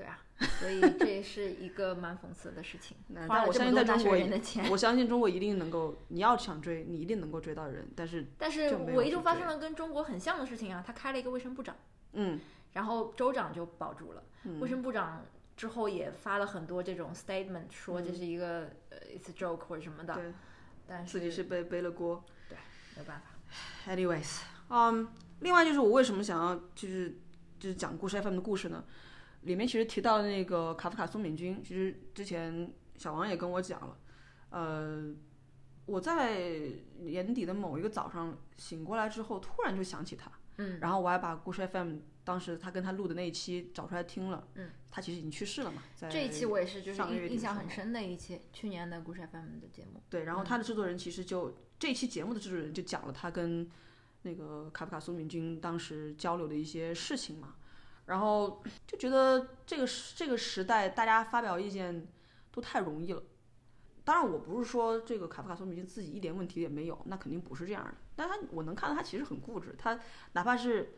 [0.01, 0.19] 对啊，
[0.59, 2.97] 所以这也是一个蛮讽刺的事情。
[3.29, 4.17] 但我相信在中国，
[4.71, 7.87] 我相信中国一定能够，你要想追，你一定能够追到人。
[7.95, 11.75] 但是但是维州发生了跟中国很像的事情啊，他开了一个卫生部长，
[12.13, 12.39] 嗯，
[12.73, 14.23] 然后州长就保住了，
[14.59, 15.23] 卫生部长
[15.55, 20.33] 之后也发了很多这种 statement，说这是一个呃 it's a joke 或者什么的，对，
[20.87, 22.23] 但是自己是背背了锅。
[22.49, 22.57] 对
[22.97, 23.27] 没办法，
[23.93, 25.07] anyways，嗯，
[25.41, 27.19] 另外就是我为什么想要就是
[27.59, 28.83] 就是讲故事 FM 的故事呢？
[29.41, 33.97] 里面其实提到的那个卡夫卡松敏君，其实之前小王也跟我讲了，
[34.49, 35.13] 呃，
[35.85, 36.39] 我在
[36.99, 51.55] 年底的某一个早上醒过来之后，突然就想起他，嗯，然后我还把故事 FM 当时他跟他录的那一期找出来听了，嗯，他其实已经去世了嘛，在这一期我也是就是印印象很深的一期去年的故事 FM 的节目，对，然后他的制作人其实就。
[51.81, 53.67] 这期节目的制作人就讲了他跟
[54.21, 57.55] 那个卡夫卡苏敏君当时交流的一些事情嘛，
[58.05, 62.07] 然后就觉得这个这个时代大家发表意见
[62.51, 63.23] 都太容易了。
[64.03, 67.93] 当然，我不是说这个卡夫卡苏敏君自己一点问题也没有，那肯定不是这样的。
[68.15, 69.99] 但他我能看到他其实很固执，他
[70.33, 70.97] 哪怕是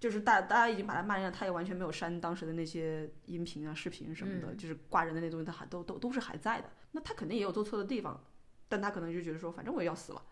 [0.00, 6.70] 就是大大家已经把他骂烂，他也完全没有删当时的那些音频啊、视频什么的，就是挂人的那东西，他还都都都是还在的。
[6.92, 8.18] 那他肯定也有做错的地方。
[8.70, 10.22] 但他可能就觉得说，反正我也要死了，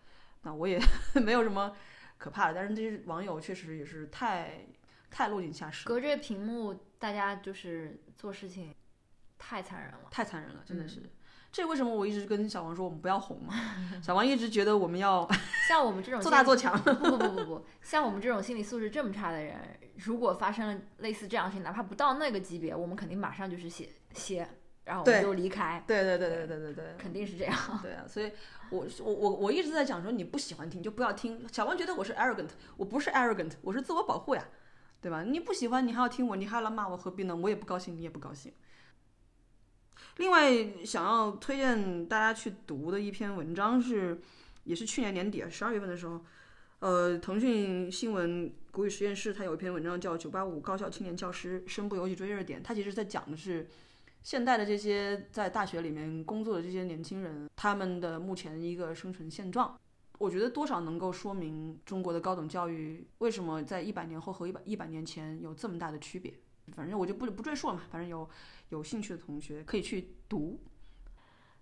[0.43, 0.79] 那我也
[1.25, 1.75] 没有什么
[2.19, 2.55] 可怕的。
[2.55, 4.67] 但是这些网友确实也是太
[5.11, 8.75] 太落井下石，隔着屏幕，大家就是做事情
[9.39, 11.03] 太残忍了，太残忍了，真的是。
[11.53, 13.55] 这为什么我一直跟小王说我们不要红嘛？
[14.03, 15.27] 小王一直觉得我们要
[15.67, 16.79] 像我们这种做大做强。
[16.83, 19.57] 不不不不不，像我们这种心理素质这么差的人，
[19.97, 24.47] 如果发生了类似这样的事情，哪怕不到那个级别，我们肯定马上就是写写
[24.85, 26.85] 然后我们对就离开，对对对对对对对。
[26.99, 27.57] 肯定是这样。
[27.83, 28.31] 对啊，所以
[28.71, 31.43] 我我我我一直在讲说你不喜欢听就不要听。
[31.51, 34.47] 小王觉得我是 arrogant，我不是 arrogant，我是自我保护呀，
[35.07, 35.23] 对吧？
[35.23, 37.37] 你不喜欢你还要听我，你还要来骂我，何必呢？
[37.37, 38.53] 我也不高兴，你也不高兴。
[40.17, 44.21] 另外，想要推荐大家去读的一篇文章是，
[44.65, 46.21] 也是去年年底十二月份的时候，
[46.81, 53.69] 呃，腾讯新闻国语实验室它有一篇文章叫《九八五高校青年教师身不由己追热点》，它其实在讲的是
[54.25, 59.79] 现代的这些在大学里面工作的这些年轻人，他们的目前一个生存现状。
[60.19, 66.33] 我觉得多少能够说明中国的高等教育为什么在一百年后和一百一百年前有这么大的区别。
[66.73, 68.29] 反正我就不不赘述了嘛，反正有
[68.71, 70.61] 有兴趣的同学可以去读。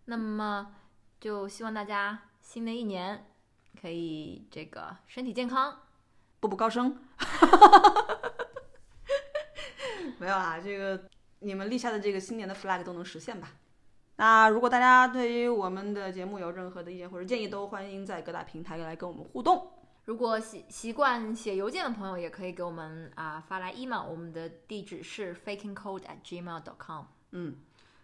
[0.06, 0.74] 那么
[1.20, 3.26] 就希望大家新的一年
[3.80, 5.80] 可以这个身体健康。
[6.40, 6.98] 步步高升。
[10.18, 11.08] 没有啊，这个
[11.40, 13.52] 你们立下的这个新年的 flag 都能实现吧？
[14.16, 19.66] 那如果大家对于我们的节目有任何的意见或者建议，都欢迎在各大平台来跟我们互动。
[20.04, 27.06] 如果习习惯写邮件的朋友，也可以给我们啊、发来 email，我们的地址是 fakingcode at gmail dot com。
[27.32, 27.56] 嗯，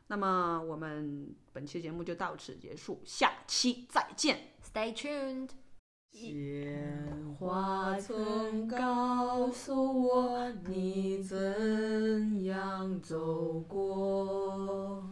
[0.06, 4.38] 那么我们本期节目就到此结束，下期再见。
[4.64, 5.50] Stay tuned。
[6.12, 15.04] 鲜花曾告诉我你怎样走过，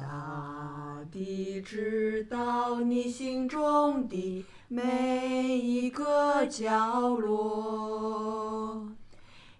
[0.00, 8.88] 大地知道你心中的每一个角落，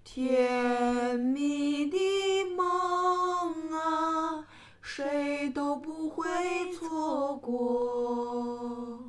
[0.05, 1.98] 甜蜜的
[2.56, 4.47] 梦啊，
[4.81, 6.27] 谁都不会
[6.73, 9.01] 错过。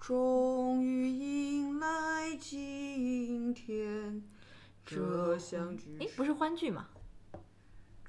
[0.00, 4.22] 终于迎来今天，
[4.84, 6.88] 这相聚诶，不是欢聚吗？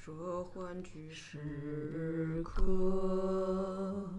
[0.04, 0.12] 这
[0.46, 4.10] 欢聚时刻。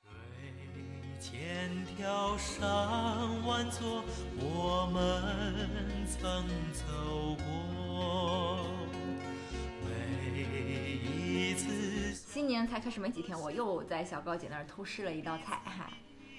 [0.00, 2.66] 对千条山
[3.44, 4.02] 万座，
[4.40, 6.42] 我们曾
[6.72, 8.64] 走过。
[9.84, 10.40] 每
[11.04, 15.90] 一次新年才开始没几天，我又在小高姐那儿偷师了一道菜，哈，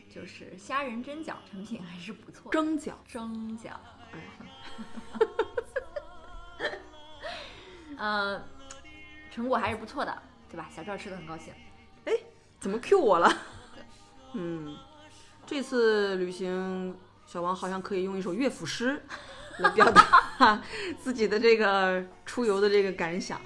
[0.10, 2.52] 就是虾仁蒸饺，成品还是不错。
[2.52, 3.74] 蒸饺，蒸饺，
[4.12, 4.24] 哎，
[7.98, 8.44] 呃，
[9.38, 10.20] 成果还是不错的，
[10.50, 10.68] 对吧？
[10.76, 11.54] 小赵吃的很高兴。
[12.06, 12.14] 哎
[12.60, 13.32] 怎么 Q 我了？
[14.34, 14.76] 嗯，
[15.46, 16.98] 这次旅行，
[17.28, 19.00] 小王好像可以用一首乐府诗
[19.60, 20.60] 来表达
[20.98, 23.40] 自己的这个出游的这个感想。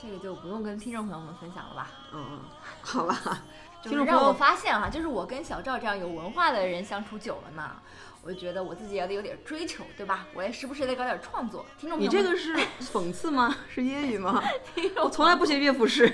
[0.00, 1.90] 这个就不用跟听众朋友们分享了吧？
[2.14, 2.40] 嗯嗯，
[2.80, 3.42] 好吧。
[3.82, 7.80] 就是让我发现哈、就是我跟小赵这样有文化的人相处久了呢，
[8.22, 10.26] 我就觉得我自己也得有点追求，对吧？
[10.34, 11.64] 我也时不时得搞点创作。
[11.78, 12.56] 听众朋你友们，这个是
[12.92, 13.56] 讽刺吗？
[13.72, 14.42] 是揶揄吗？
[14.74, 16.12] 听众我从来不写乐府诗。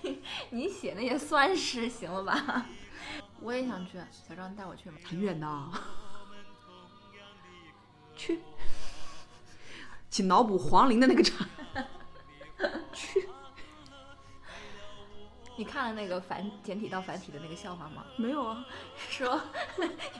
[0.50, 2.66] 你写那些酸诗行了吧？
[3.40, 4.96] 我也想去，小赵你带我去吗？
[5.04, 5.70] 很远的，
[8.16, 8.40] 去，
[10.08, 11.46] 请脑补黄龄的那个场。
[12.92, 13.28] 去，
[15.60, 18.02] 你看了那个繁简体到繁体的那个笑话吗？
[18.16, 18.64] 没有啊？
[18.96, 19.38] 说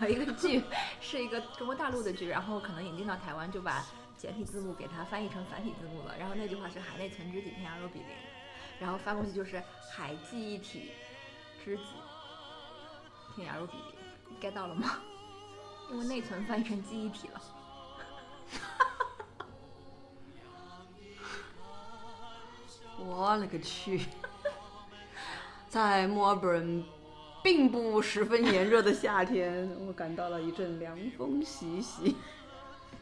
[0.03, 0.63] 有一个剧
[1.01, 3.83] 是一个中国大陆的剧，然后可能引进到台湾就把
[4.19, 6.15] 简体字幕给它翻译成繁体字幕了。
[6.19, 8.09] 然后那句话是“海内存知己，天涯若比邻”，
[8.79, 10.93] 然后翻过去就是“海记一体，
[11.65, 11.85] 知己，
[13.35, 13.95] 天涯若比邻”。
[14.29, 14.99] 你 get 到了吗？
[15.91, 17.41] 因为内存翻译成记忆体了。
[22.99, 24.03] 我勒个去！
[25.71, 26.83] 在墨尔本
[27.45, 32.17] 并不十分炎热的夏天，我感到了一阵凉风习习。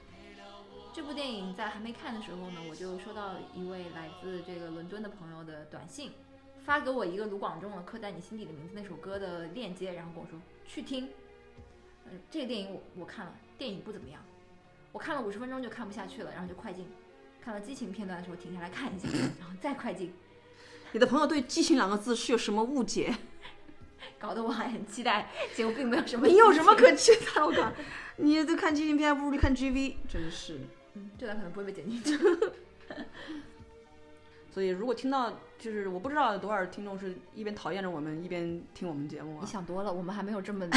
[0.92, 6.12] 这部电影在还没看的时候呢，我就收到一位来自这个伦敦的朋友的短信，
[6.62, 11.08] 发给我一个卢广仲的《刻在你心底的名字》那首歌的链接，然后跟我说去听。
[12.04, 14.20] 嗯，这个电影我我看了，电影不怎么样，
[14.92, 16.86] 我看了五十分钟就看不下去了，然后就快进，
[17.42, 19.08] 看到激情片段的时候停下来看一下，
[19.40, 20.12] 然后再快进，
[20.92, 23.14] 你的朋友对“激情”两个字是有什么误解？
[24.18, 26.26] 搞得我还很期待，结果并没有什么。
[26.26, 27.42] 你有什么可期待？
[27.42, 27.72] 我靠！
[28.16, 30.58] 你都看激情片，还不如去看 GV，真是。
[30.94, 32.18] 嗯，这段可能不会被剪进去。
[34.52, 39.46] 所以，如果听到，就是我不知道有多少听众是一边讨厌着我们，一边听我们节目你啊。
[39.46, 40.66] 想多了，我们还没有这么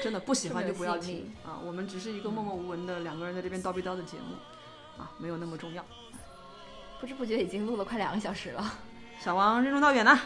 [0.00, 1.58] 真的不喜欢就不要听啊！
[1.64, 4.36] 我们只是一个默默无闻的两个人在这边叨逼叨的节目
[5.02, 5.84] 啊，没有那么重要。
[7.00, 8.78] 不知不觉已经录了快两个小时了。
[9.20, 10.18] 小王任重道远呐，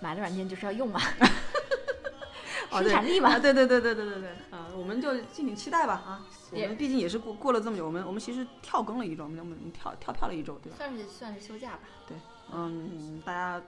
[0.00, 1.00] 买了软件就是要用嘛。
[2.72, 6.26] 生产力嘛啊，对对对对对对对，啊，我们就敬请期待吧啊！
[6.52, 10.78] 我们毕竟也是过过了这么久，我们我们其实跳更了一周，我们我们跳跳票了一周，对吧？
[10.78, 11.80] 算是算是休假吧。
[12.08, 12.16] 对
[12.50, 13.62] 嗯，大家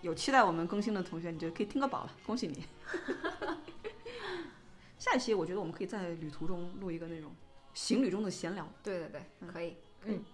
[0.00, 2.64] 有期待我们更新的同学，你就可以听个饱了，恭喜你。
[4.98, 7.30] 下一期我觉得我们可以在旅途中录一个那种
[7.74, 8.66] 行旅中的闲聊。
[8.82, 9.22] 对对对。
[9.52, 9.76] 可以
[10.06, 10.24] 嗯。